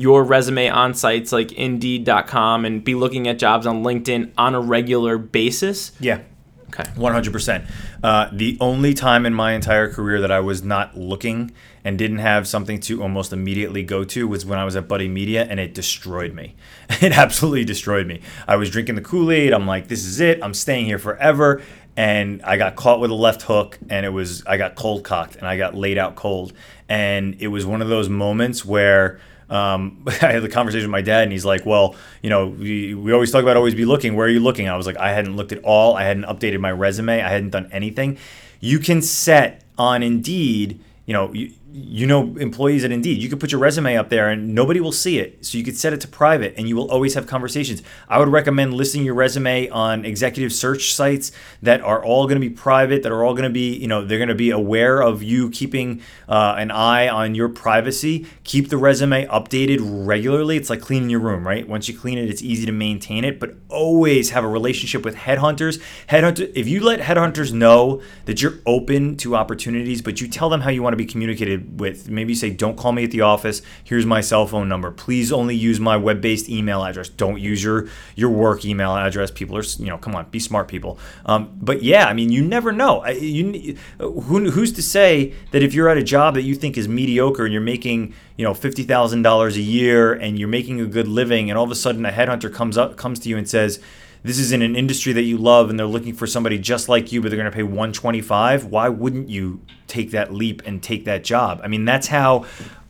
your 0.00 0.24
resume 0.24 0.68
on 0.68 0.94
sites 0.94 1.30
like 1.30 1.52
Indeed.com 1.52 2.64
and 2.64 2.82
be 2.82 2.94
looking 2.94 3.28
at 3.28 3.38
jobs 3.38 3.66
on 3.66 3.82
LinkedIn 3.82 4.32
on 4.38 4.54
a 4.54 4.60
regular 4.60 5.18
basis? 5.18 5.92
Yeah. 6.00 6.20
Okay. 6.68 6.84
100%. 6.92 7.66
Uh, 8.02 8.28
the 8.32 8.56
only 8.60 8.94
time 8.94 9.26
in 9.26 9.34
my 9.34 9.52
entire 9.52 9.92
career 9.92 10.20
that 10.20 10.30
I 10.30 10.40
was 10.40 10.62
not 10.62 10.96
looking 10.96 11.50
and 11.84 11.98
didn't 11.98 12.18
have 12.18 12.46
something 12.46 12.78
to 12.80 13.02
almost 13.02 13.32
immediately 13.32 13.82
go 13.82 14.04
to 14.04 14.28
was 14.28 14.46
when 14.46 14.58
I 14.58 14.64
was 14.64 14.76
at 14.76 14.86
Buddy 14.86 15.08
Media, 15.08 15.46
and 15.48 15.58
it 15.58 15.74
destroyed 15.74 16.34
me. 16.34 16.54
It 17.02 17.16
absolutely 17.16 17.64
destroyed 17.64 18.06
me. 18.06 18.20
I 18.46 18.56
was 18.56 18.68
drinking 18.68 18.96
the 18.96 19.00
Kool 19.00 19.30
Aid. 19.30 19.52
I'm 19.52 19.66
like, 19.66 19.88
this 19.88 20.04
is 20.04 20.20
it. 20.20 20.42
I'm 20.42 20.54
staying 20.54 20.86
here 20.86 20.98
forever. 20.98 21.62
And 21.96 22.42
I 22.42 22.56
got 22.56 22.76
caught 22.76 23.00
with 23.00 23.10
a 23.10 23.14
left 23.14 23.42
hook, 23.42 23.78
and 23.88 24.06
it 24.06 24.10
was, 24.10 24.44
I 24.46 24.56
got 24.56 24.74
cold 24.74 25.02
cocked 25.04 25.36
and 25.36 25.46
I 25.46 25.56
got 25.56 25.74
laid 25.74 25.98
out 25.98 26.16
cold. 26.16 26.52
And 26.88 27.36
it 27.40 27.48
was 27.48 27.66
one 27.66 27.82
of 27.82 27.88
those 27.88 28.08
moments 28.08 28.64
where, 28.64 29.20
um, 29.50 30.04
I 30.06 30.32
had 30.32 30.42
the 30.42 30.48
conversation 30.48 30.86
with 30.86 30.92
my 30.92 31.02
dad, 31.02 31.24
and 31.24 31.32
he's 31.32 31.44
like, 31.44 31.66
"Well, 31.66 31.96
you 32.22 32.30
know, 32.30 32.46
we, 32.48 32.94
we 32.94 33.12
always 33.12 33.30
talk 33.30 33.42
about 33.42 33.56
always 33.56 33.74
be 33.74 33.84
looking. 33.84 34.16
Where 34.16 34.26
are 34.26 34.30
you 34.30 34.40
looking?" 34.40 34.68
I 34.68 34.76
was 34.76 34.86
like, 34.86 34.96
"I 34.96 35.12
hadn't 35.12 35.36
looked 35.36 35.52
at 35.52 35.62
all. 35.64 35.96
I 35.96 36.04
hadn't 36.04 36.24
updated 36.24 36.60
my 36.60 36.72
resume. 36.72 37.20
I 37.20 37.28
hadn't 37.28 37.50
done 37.50 37.68
anything." 37.72 38.18
You 38.60 38.78
can 38.78 39.00
set 39.02 39.62
on 39.78 40.02
Indeed, 40.02 40.80
you 41.06 41.14
know, 41.14 41.32
you, 41.32 41.52
you 41.72 42.06
know 42.06 42.36
employees 42.36 42.84
at 42.84 42.90
Indeed. 42.90 43.22
You 43.22 43.28
could 43.28 43.40
put 43.40 43.52
your 43.52 43.60
resume 43.60 43.96
up 43.96 44.08
there 44.08 44.28
and 44.28 44.54
nobody 44.54 44.80
will 44.80 44.92
see 44.92 45.18
it. 45.18 45.44
So 45.44 45.56
you 45.58 45.64
could 45.64 45.76
set 45.76 45.92
it 45.92 46.00
to 46.00 46.08
private 46.08 46.54
and 46.56 46.68
you 46.68 46.76
will 46.76 46.90
always 46.90 47.14
have 47.14 47.26
conversations. 47.26 47.82
I 48.08 48.18
would 48.18 48.28
recommend 48.28 48.74
listing 48.74 49.04
your 49.04 49.14
resume 49.14 49.68
on 49.68 50.04
executive 50.04 50.52
search 50.52 50.92
sites 50.92 51.32
that 51.62 51.80
are 51.80 52.04
all 52.04 52.26
going 52.26 52.40
to 52.40 52.48
be 52.48 52.50
private, 52.50 53.02
that 53.02 53.12
are 53.12 53.24
all 53.24 53.34
going 53.34 53.44
to 53.44 53.50
be, 53.50 53.76
you 53.76 53.86
know, 53.86 54.04
they're 54.04 54.18
going 54.18 54.28
to 54.28 54.34
be 54.34 54.50
aware 54.50 55.00
of 55.00 55.22
you 55.22 55.50
keeping 55.50 56.02
uh, 56.28 56.54
an 56.58 56.70
eye 56.70 57.08
on 57.08 57.34
your 57.34 57.48
privacy. 57.48 58.26
Keep 58.44 58.68
the 58.68 58.76
resume 58.76 59.26
updated 59.26 59.78
regularly. 59.80 60.56
It's 60.56 60.70
like 60.70 60.80
cleaning 60.80 61.10
your 61.10 61.20
room, 61.20 61.46
right? 61.46 61.68
Once 61.68 61.88
you 61.88 61.96
clean 61.96 62.18
it, 62.18 62.28
it's 62.28 62.42
easy 62.42 62.66
to 62.66 62.72
maintain 62.72 63.24
it, 63.24 63.38
but 63.38 63.54
always 63.68 64.30
have 64.30 64.44
a 64.44 64.48
relationship 64.48 65.04
with 65.04 65.14
headhunters. 65.14 65.80
Headhunter, 66.08 66.50
if 66.54 66.66
you 66.66 66.80
let 66.80 67.00
headhunters 67.00 67.52
know 67.52 68.02
that 68.24 68.42
you're 68.42 68.58
open 68.66 69.16
to 69.18 69.36
opportunities, 69.36 70.02
but 70.02 70.20
you 70.20 70.26
tell 70.26 70.48
them 70.48 70.62
how 70.62 70.70
you 70.70 70.82
want 70.82 70.92
to 70.92 70.96
be 70.96 71.06
communicated 71.06 71.59
with. 71.60 72.08
Maybe 72.08 72.34
say, 72.34 72.50
don't 72.50 72.76
call 72.76 72.92
me 72.92 73.04
at 73.04 73.10
the 73.10 73.20
office. 73.20 73.62
Here's 73.84 74.06
my 74.06 74.20
cell 74.20 74.46
phone 74.46 74.68
number. 74.68 74.90
Please 74.90 75.32
only 75.32 75.54
use 75.54 75.80
my 75.80 75.96
web-based 75.96 76.48
email 76.48 76.84
address. 76.84 77.08
Don't 77.08 77.40
use 77.40 77.62
your 77.62 77.88
your 78.16 78.30
work 78.30 78.64
email 78.64 78.96
address. 78.96 79.30
People 79.30 79.56
are, 79.56 79.62
you 79.62 79.86
know, 79.86 79.98
come 79.98 80.14
on, 80.14 80.28
be 80.30 80.38
smart 80.38 80.68
people. 80.68 80.98
Um, 81.26 81.50
but 81.60 81.82
yeah, 81.82 82.06
I 82.06 82.12
mean, 82.12 82.30
you 82.30 82.42
never 82.42 82.72
know. 82.72 83.06
You, 83.06 83.76
who, 83.98 84.50
who's 84.50 84.72
to 84.72 84.82
say 84.82 85.34
that 85.50 85.62
if 85.62 85.74
you're 85.74 85.88
at 85.88 85.96
a 85.96 86.02
job 86.02 86.34
that 86.34 86.42
you 86.42 86.54
think 86.54 86.76
is 86.76 86.88
mediocre 86.88 87.44
and 87.44 87.52
you're 87.52 87.62
making, 87.62 88.14
you 88.36 88.44
know, 88.44 88.54
fifty 88.54 88.82
thousand 88.82 89.22
dollars 89.22 89.56
a 89.56 89.62
year 89.62 90.12
and 90.12 90.38
you're 90.38 90.48
making 90.48 90.80
a 90.80 90.86
good 90.86 91.08
living, 91.08 91.50
and 91.50 91.58
all 91.58 91.64
of 91.64 91.70
a 91.70 91.74
sudden 91.74 92.04
a 92.06 92.10
headhunter 92.10 92.52
comes 92.52 92.76
up 92.76 92.96
comes 92.96 93.18
to 93.20 93.28
you 93.28 93.36
and 93.36 93.48
says 93.48 93.80
this 94.22 94.38
is 94.38 94.52
in 94.52 94.62
an 94.62 94.76
industry 94.76 95.12
that 95.12 95.22
you 95.22 95.38
love 95.38 95.70
and 95.70 95.78
they're 95.78 95.86
looking 95.86 96.14
for 96.14 96.26
somebody 96.26 96.58
just 96.58 96.88
like 96.88 97.12
you 97.12 97.20
but 97.20 97.30
they're 97.30 97.38
going 97.38 97.50
to 97.50 97.56
pay 97.56 97.62
125 97.62 98.66
why 98.66 98.88
wouldn't 98.88 99.28
you 99.28 99.60
take 99.86 100.10
that 100.10 100.32
leap 100.32 100.62
and 100.64 100.82
take 100.82 101.04
that 101.04 101.24
job? 101.24 101.60
I 101.62 101.68
mean 101.68 101.84
that's 101.84 102.08
how 102.08 102.44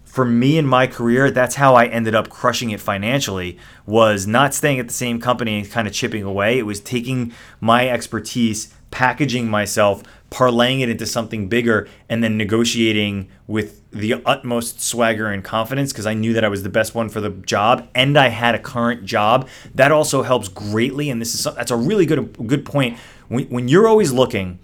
for 0.04 0.24
me 0.24 0.58
in 0.58 0.66
my 0.66 0.88
career 0.88 1.30
that's 1.30 1.54
how 1.54 1.76
i 1.76 1.86
ended 1.86 2.16
up 2.16 2.28
crushing 2.28 2.70
it 2.70 2.80
financially 2.80 3.56
was 3.86 4.26
not 4.26 4.52
staying 4.52 4.80
at 4.80 4.88
the 4.88 4.94
same 4.94 5.20
company 5.20 5.60
and 5.60 5.70
kind 5.70 5.86
of 5.86 5.94
chipping 5.94 6.24
away. 6.24 6.58
It 6.58 6.66
was 6.66 6.80
taking 6.80 7.32
my 7.60 7.88
expertise 7.88 8.74
packaging 8.90 9.48
myself 9.48 10.02
parlaying 10.30 10.80
it 10.80 10.88
into 10.88 11.06
something 11.06 11.48
bigger 11.48 11.88
and 12.08 12.22
then 12.22 12.36
negotiating 12.36 13.28
with 13.46 13.88
the 13.90 14.14
utmost 14.24 14.80
swagger 14.80 15.26
and 15.26 15.42
confidence 15.42 15.92
because 15.92 16.06
I 16.06 16.14
knew 16.14 16.32
that 16.34 16.44
I 16.44 16.48
was 16.48 16.62
the 16.62 16.68
best 16.68 16.94
one 16.94 17.08
for 17.08 17.20
the 17.20 17.30
job 17.30 17.88
and 17.94 18.16
I 18.16 18.28
had 18.28 18.54
a 18.54 18.58
current 18.58 19.04
job. 19.04 19.48
That 19.74 19.90
also 19.90 20.22
helps 20.22 20.48
greatly 20.48 21.10
and 21.10 21.20
this 21.20 21.34
is 21.34 21.44
that's 21.54 21.72
a 21.72 21.76
really 21.76 22.06
good 22.06 22.46
good 22.46 22.64
point. 22.64 22.96
When, 23.28 23.46
when 23.46 23.68
you're 23.68 23.88
always 23.88 24.12
looking 24.12 24.60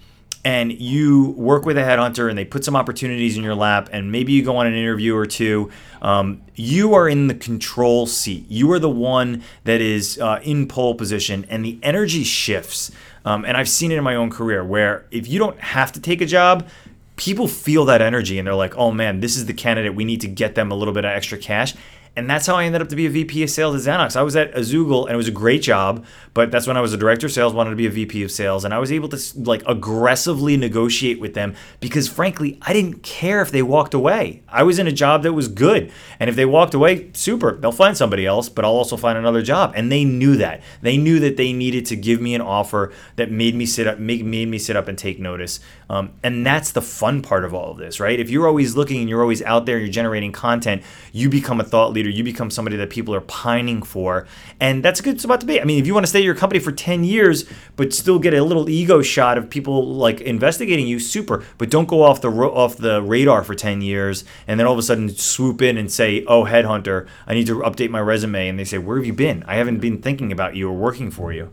and 0.46 0.70
you 0.80 1.30
work 1.30 1.66
with 1.66 1.76
a 1.76 1.80
headhunter 1.80 2.28
and 2.28 2.38
they 2.38 2.44
put 2.44 2.64
some 2.64 2.76
opportunities 2.76 3.37
in 3.37 3.42
your 3.42 3.56
lap 3.56 3.88
and 3.90 4.12
maybe 4.12 4.32
you 4.32 4.44
go 4.44 4.56
on 4.56 4.66
an 4.68 4.74
interview 4.74 5.16
or 5.16 5.26
two 5.26 5.68
um, 6.02 6.40
you 6.54 6.94
are 6.94 7.09
in 7.09 7.26
the 7.26 7.35
control 7.35 8.06
seat 8.06 8.46
you 8.48 8.70
are 8.70 8.78
the 8.78 8.88
one 8.88 9.42
that 9.64 9.80
is 9.80 10.20
uh, 10.20 10.38
in 10.44 10.68
pole 10.68 10.94
position 10.94 11.44
and 11.48 11.64
the 11.64 11.80
energy 11.82 12.22
shifts 12.22 12.92
um, 13.26 13.44
and 13.44 13.56
I've 13.56 13.68
seen 13.68 13.90
it 13.90 13.98
in 13.98 14.04
my 14.04 14.14
own 14.14 14.30
career 14.30 14.64
where 14.64 15.04
if 15.11 15.28
you 15.28 15.40
don't 15.40 15.59
have 15.59 15.90
to 15.92 16.00
take 16.00 16.20
a 16.20 16.26
job, 16.26 16.68
people 17.16 17.48
feel 17.48 17.85
that 17.87 18.00
energy 18.00 18.38
and 18.38 18.46
they're 18.46 18.54
like, 18.54 18.76
oh 18.76 18.92
man, 18.92 19.18
this 19.18 19.37
is 19.37 19.46
the 19.46 19.52
candidate. 19.52 19.96
We 19.96 20.04
need 20.04 20.20
to 20.20 20.28
get 20.28 20.54
them 20.54 20.70
a 20.70 20.76
little 20.76 20.94
bit 20.94 21.04
of 21.04 21.11
extra 21.11 21.37
cash. 21.37 21.74
And 22.16 22.31
that's 22.31 22.46
how 22.46 22.57
I 22.57 22.64
ended 22.64 22.81
up 22.81 22.88
to 22.88 22.96
be 22.96 23.05
a 23.05 23.11
VP 23.11 23.42
of 23.42 23.50
sales 23.50 23.87
at 23.87 23.92
Zanox. 23.92 24.16
I 24.16 24.22
was 24.22 24.35
at 24.37 24.55
Azoogle 24.55 25.05
and 25.05 25.12
it 25.12 25.16
was 25.16 25.29
a 25.29 25.33
great 25.33 25.61
job, 25.61 26.07
but 26.33 26.50
that's 26.50 26.66
when 26.66 26.79
I 26.79 26.81
was 26.81 26.94
a 26.94 26.96
director 26.96 27.26
of 27.26 27.33
sales, 27.33 27.52
wanted 27.52 27.70
to 27.70 27.76
be 27.76 27.87
a 27.87 27.90
VP 27.90 28.22
of 28.22 28.31
sales. 28.31 28.64
And 28.64 28.72
I 28.72 28.79
was 28.79 28.90
able 28.90 29.11
to 29.11 29.18
like 29.40 29.62
aggressively 29.66 30.57
negotiate 30.57 31.20
with 31.20 31.35
them 31.35 31.55
because 31.79 32.09
frankly, 32.09 32.59
I 32.62 32.72
didn't 32.72 33.02
care 33.02 33.42
if 33.42 33.50
they 33.50 33.62
walked 33.62 33.92
away. 33.92 34.42
I 34.48 34.62
was 34.62 34.79
in 34.79 34.87
a 34.87 34.92
job 34.92 35.24
that 35.24 35.35
was 35.35 35.48
good. 35.48 35.92
And 36.18 36.31
if 36.31 36.37
they 36.37 36.46
walked 36.46 36.72
away, 36.72 37.11
super, 37.12 37.52
they'll 37.52 37.70
find 37.70 37.94
somebody 37.94 38.24
else, 38.24 38.48
but 38.48 38.64
I'll 38.64 38.70
also 38.70 38.96
find 38.96 39.18
another 39.18 39.42
job. 39.42 39.74
And 39.76 39.92
they 39.92 40.05
knew 40.05 40.37
that. 40.37 40.62
They 40.81 40.96
knew 40.96 41.20
that 41.20 41.37
they 41.37 41.52
needed 41.52 41.85
to 41.87 41.96
give 41.96 42.22
me 42.22 42.35
an 42.35 42.40
offer 42.40 42.92
that 43.16 43.31
made 43.31 43.55
me 43.55 43.66
sit 43.66 43.87
up, 43.87 43.98
make, 43.98 44.24
made 44.24 44.48
me 44.48 44.59
sit 44.59 44.74
up 44.74 44.88
and 44.88 44.96
take 44.96 45.20
notice. 45.20 45.61
Um, 45.90 46.14
and 46.22 46.46
that's 46.46 46.72
the 46.72 46.83
fun 46.83 47.20
part 47.20 47.44
of 47.44 47.52
all 47.52 47.72
of 47.72 47.76
this, 47.76 48.00
right? 48.00 48.18
If 48.18 48.31
you're 48.31 48.48
always 48.48 48.74
looking 48.74 49.00
and 49.00 49.09
you're 49.09 49.20
always 49.20 49.42
out 49.42 49.66
there, 49.66 49.79
you're 49.79 49.88
generating 49.88 50.33
content, 50.33 50.83
you 51.12 51.29
become 51.29 51.61
a 51.61 51.64
thought 51.64 51.92
leader 51.92 52.05
leader, 52.06 52.16
you 52.16 52.24
become 52.24 52.50
somebody 52.50 52.76
that 52.76 52.90
people 52.90 53.14
are 53.14 53.20
pining 53.22 53.82
for. 53.82 54.26
And 54.60 54.84
that's 54.84 55.00
a 55.00 55.02
good 55.02 55.20
spot 55.20 55.40
to 55.40 55.46
be. 55.46 55.60
I 55.60 55.64
mean, 55.64 55.80
if 55.80 55.86
you 55.86 55.94
want 55.94 56.04
to 56.04 56.08
stay 56.08 56.20
at 56.20 56.24
your 56.24 56.34
company 56.34 56.60
for 56.60 56.72
10 56.72 57.04
years, 57.04 57.44
but 57.76 57.92
still 57.92 58.18
get 58.18 58.34
a 58.34 58.42
little 58.42 58.68
ego 58.68 59.02
shot 59.02 59.38
of 59.38 59.50
people 59.50 59.86
like 59.86 60.20
investigating 60.20 60.86
you, 60.86 60.98
super. 60.98 61.44
But 61.58 61.70
don't 61.70 61.88
go 61.88 62.02
off 62.02 62.20
the 62.20 62.30
off 62.30 62.76
the 62.76 63.02
radar 63.02 63.42
for 63.42 63.54
10 63.54 63.80
years 63.82 64.24
and 64.46 64.58
then 64.58 64.66
all 64.66 64.72
of 64.72 64.78
a 64.78 64.82
sudden 64.82 65.08
swoop 65.08 65.62
in 65.62 65.76
and 65.76 65.90
say, 65.90 66.24
oh, 66.26 66.44
headhunter, 66.44 67.06
I 67.26 67.34
need 67.34 67.46
to 67.48 67.60
update 67.60 67.90
my 67.90 68.00
resume. 68.00 68.48
And 68.48 68.58
they 68.58 68.64
say, 68.64 68.78
where 68.78 68.96
have 68.96 69.06
you 69.06 69.12
been? 69.12 69.44
I 69.46 69.56
haven't 69.56 69.78
been 69.78 70.00
thinking 70.00 70.32
about 70.32 70.56
you 70.56 70.68
or 70.68 70.72
working 70.72 71.10
for 71.10 71.32
you. 71.32 71.52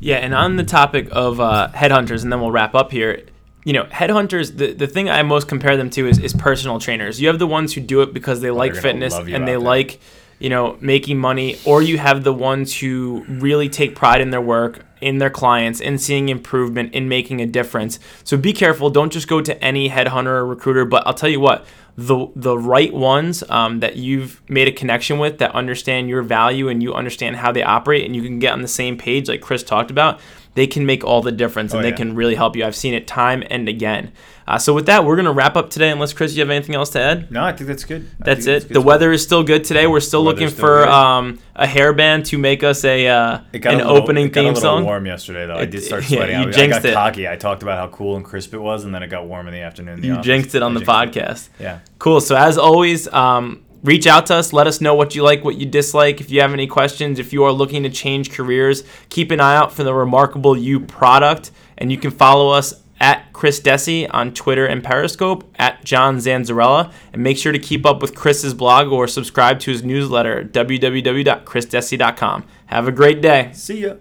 Yeah, 0.00 0.16
and 0.16 0.34
on 0.34 0.56
the 0.56 0.64
topic 0.64 1.08
of 1.12 1.38
uh, 1.38 1.68
headhunters, 1.72 2.24
and 2.24 2.32
then 2.32 2.40
we'll 2.40 2.50
wrap 2.50 2.74
up 2.74 2.90
here 2.90 3.24
you 3.64 3.72
know, 3.72 3.84
headhunters, 3.84 4.56
the, 4.56 4.72
the 4.72 4.86
thing 4.86 5.08
I 5.08 5.22
most 5.22 5.48
compare 5.48 5.76
them 5.76 5.90
to 5.90 6.08
is, 6.08 6.18
is 6.18 6.32
personal 6.32 6.80
trainers. 6.80 7.20
You 7.20 7.28
have 7.28 7.38
the 7.38 7.46
ones 7.46 7.72
who 7.74 7.80
do 7.80 8.02
it 8.02 8.12
because 8.12 8.40
they 8.40 8.50
oh, 8.50 8.56
like 8.56 8.74
fitness 8.74 9.14
and 9.14 9.46
they 9.46 9.56
like, 9.56 10.00
you 10.40 10.50
know, 10.50 10.76
making 10.80 11.18
money, 11.18 11.56
or 11.64 11.82
you 11.82 11.98
have 11.98 12.24
the 12.24 12.32
ones 12.32 12.76
who 12.76 13.24
really 13.28 13.68
take 13.68 13.94
pride 13.94 14.20
in 14.20 14.30
their 14.30 14.40
work, 14.40 14.84
in 15.00 15.18
their 15.18 15.30
clients, 15.30 15.80
in 15.80 15.98
seeing 15.98 16.28
improvement, 16.28 16.92
in 16.94 17.08
making 17.08 17.40
a 17.40 17.46
difference. 17.46 18.00
So 18.24 18.36
be 18.36 18.52
careful. 18.52 18.90
Don't 18.90 19.12
just 19.12 19.28
go 19.28 19.40
to 19.40 19.64
any 19.64 19.88
headhunter 19.88 20.26
or 20.26 20.46
recruiter. 20.46 20.84
But 20.84 21.06
I'll 21.06 21.14
tell 21.14 21.28
you 21.28 21.38
what, 21.38 21.64
the 21.96 22.26
the 22.34 22.58
right 22.58 22.92
ones 22.92 23.44
um, 23.48 23.78
that 23.80 23.94
you've 23.94 24.42
made 24.48 24.66
a 24.66 24.72
connection 24.72 25.20
with, 25.20 25.38
that 25.38 25.54
understand 25.54 26.08
your 26.08 26.22
value 26.22 26.68
and 26.68 26.82
you 26.82 26.92
understand 26.92 27.36
how 27.36 27.52
they 27.52 27.62
operate, 27.62 28.04
and 28.04 28.16
you 28.16 28.22
can 28.22 28.40
get 28.40 28.52
on 28.52 28.62
the 28.62 28.68
same 28.68 28.96
page, 28.96 29.28
like 29.28 29.42
Chris 29.42 29.62
talked 29.62 29.92
about 29.92 30.18
they 30.54 30.66
can 30.66 30.84
make 30.84 31.04
all 31.04 31.22
the 31.22 31.32
difference 31.32 31.72
and 31.72 31.80
oh, 31.80 31.82
they 31.82 31.90
yeah. 31.90 31.96
can 31.96 32.14
really 32.14 32.34
help 32.34 32.56
you. 32.56 32.64
I've 32.64 32.76
seen 32.76 32.94
it 32.94 33.06
time 33.06 33.42
and 33.48 33.68
again. 33.68 34.12
Uh, 34.46 34.58
so 34.58 34.74
with 34.74 34.86
that, 34.86 35.04
we're 35.04 35.16
gonna 35.16 35.32
wrap 35.32 35.56
up 35.56 35.70
today. 35.70 35.90
Unless 35.90 36.12
Chris, 36.14 36.34
you 36.34 36.40
have 36.40 36.50
anything 36.50 36.74
else 36.74 36.90
to 36.90 37.00
add? 37.00 37.30
No, 37.30 37.44
I 37.44 37.52
think 37.52 37.68
that's 37.68 37.84
good. 37.84 38.10
That's 38.18 38.46
it. 38.46 38.62
That's 38.62 38.72
the 38.72 38.80
weather 38.80 39.12
is 39.12 39.22
still 39.22 39.44
good 39.44 39.64
today. 39.64 39.86
We're 39.86 40.00
still 40.00 40.22
looking 40.22 40.48
for 40.48 40.86
um, 40.88 41.38
a 41.54 41.66
hairband 41.66 42.26
to 42.26 42.38
make 42.38 42.64
us 42.64 42.84
a 42.84 43.06
uh, 43.06 43.38
an 43.52 43.62
a 43.62 43.76
little, 43.76 43.96
opening 43.96 44.26
it 44.26 44.32
got 44.32 44.42
theme 44.42 44.52
a 44.54 44.56
song. 44.56 44.84
Warm 44.84 45.06
yesterday 45.06 45.46
though. 45.46 45.58
It, 45.58 45.62
I 45.62 45.64
did 45.66 45.82
start 45.82 46.04
sweating. 46.04 46.34
Yeah, 46.34 46.42
you 46.42 46.48
I, 46.48 46.52
jinxed 46.52 46.80
I 46.80 46.82
got 46.82 46.88
it. 46.88 46.94
cocky. 46.94 47.28
I 47.28 47.36
talked 47.36 47.62
about 47.62 47.78
how 47.78 47.96
cool 47.96 48.16
and 48.16 48.24
crisp 48.24 48.52
it 48.52 48.58
was, 48.58 48.84
and 48.84 48.94
then 48.94 49.02
it 49.02 49.08
got 49.08 49.26
warm 49.26 49.46
in 49.46 49.54
the 49.54 49.60
afternoon. 49.60 49.94
In 49.94 50.00
the 50.00 50.06
you 50.08 50.12
office. 50.14 50.26
jinxed 50.26 50.54
it 50.54 50.62
on 50.62 50.76
I 50.76 50.80
the 50.80 50.86
podcast. 50.86 51.48
It. 51.58 51.62
Yeah. 51.62 51.78
Cool. 51.98 52.20
So 52.20 52.36
as 52.36 52.58
always. 52.58 53.08
Um, 53.08 53.64
reach 53.82 54.06
out 54.06 54.26
to 54.26 54.34
us. 54.34 54.52
Let 54.52 54.66
us 54.66 54.80
know 54.80 54.94
what 54.94 55.14
you 55.14 55.22
like, 55.22 55.44
what 55.44 55.56
you 55.56 55.66
dislike. 55.66 56.20
If 56.20 56.30
you 56.30 56.40
have 56.40 56.52
any 56.52 56.66
questions, 56.66 57.18
if 57.18 57.32
you 57.32 57.44
are 57.44 57.52
looking 57.52 57.82
to 57.82 57.90
change 57.90 58.30
careers, 58.30 58.84
keep 59.08 59.30
an 59.30 59.40
eye 59.40 59.56
out 59.56 59.72
for 59.72 59.84
the 59.84 59.94
Remarkable 59.94 60.56
You 60.56 60.80
product. 60.80 61.50
And 61.78 61.90
you 61.90 61.98
can 61.98 62.10
follow 62.10 62.50
us 62.50 62.74
at 63.00 63.32
Chris 63.32 63.60
Dessi 63.60 64.08
on 64.12 64.32
Twitter 64.32 64.64
and 64.64 64.84
Periscope, 64.84 65.44
at 65.58 65.84
John 65.84 66.18
Zanzarella. 66.18 66.92
And 67.12 67.22
make 67.22 67.36
sure 67.36 67.52
to 67.52 67.58
keep 67.58 67.84
up 67.84 68.00
with 68.00 68.14
Chris's 68.14 68.54
blog 68.54 68.92
or 68.92 69.08
subscribe 69.08 69.58
to 69.60 69.72
his 69.72 69.82
newsletter 69.82 70.44
www.chrisdessi.com. 70.44 72.44
Have 72.66 72.88
a 72.88 72.92
great 72.92 73.20
day. 73.20 73.50
See 73.52 73.82
ya. 73.82 73.94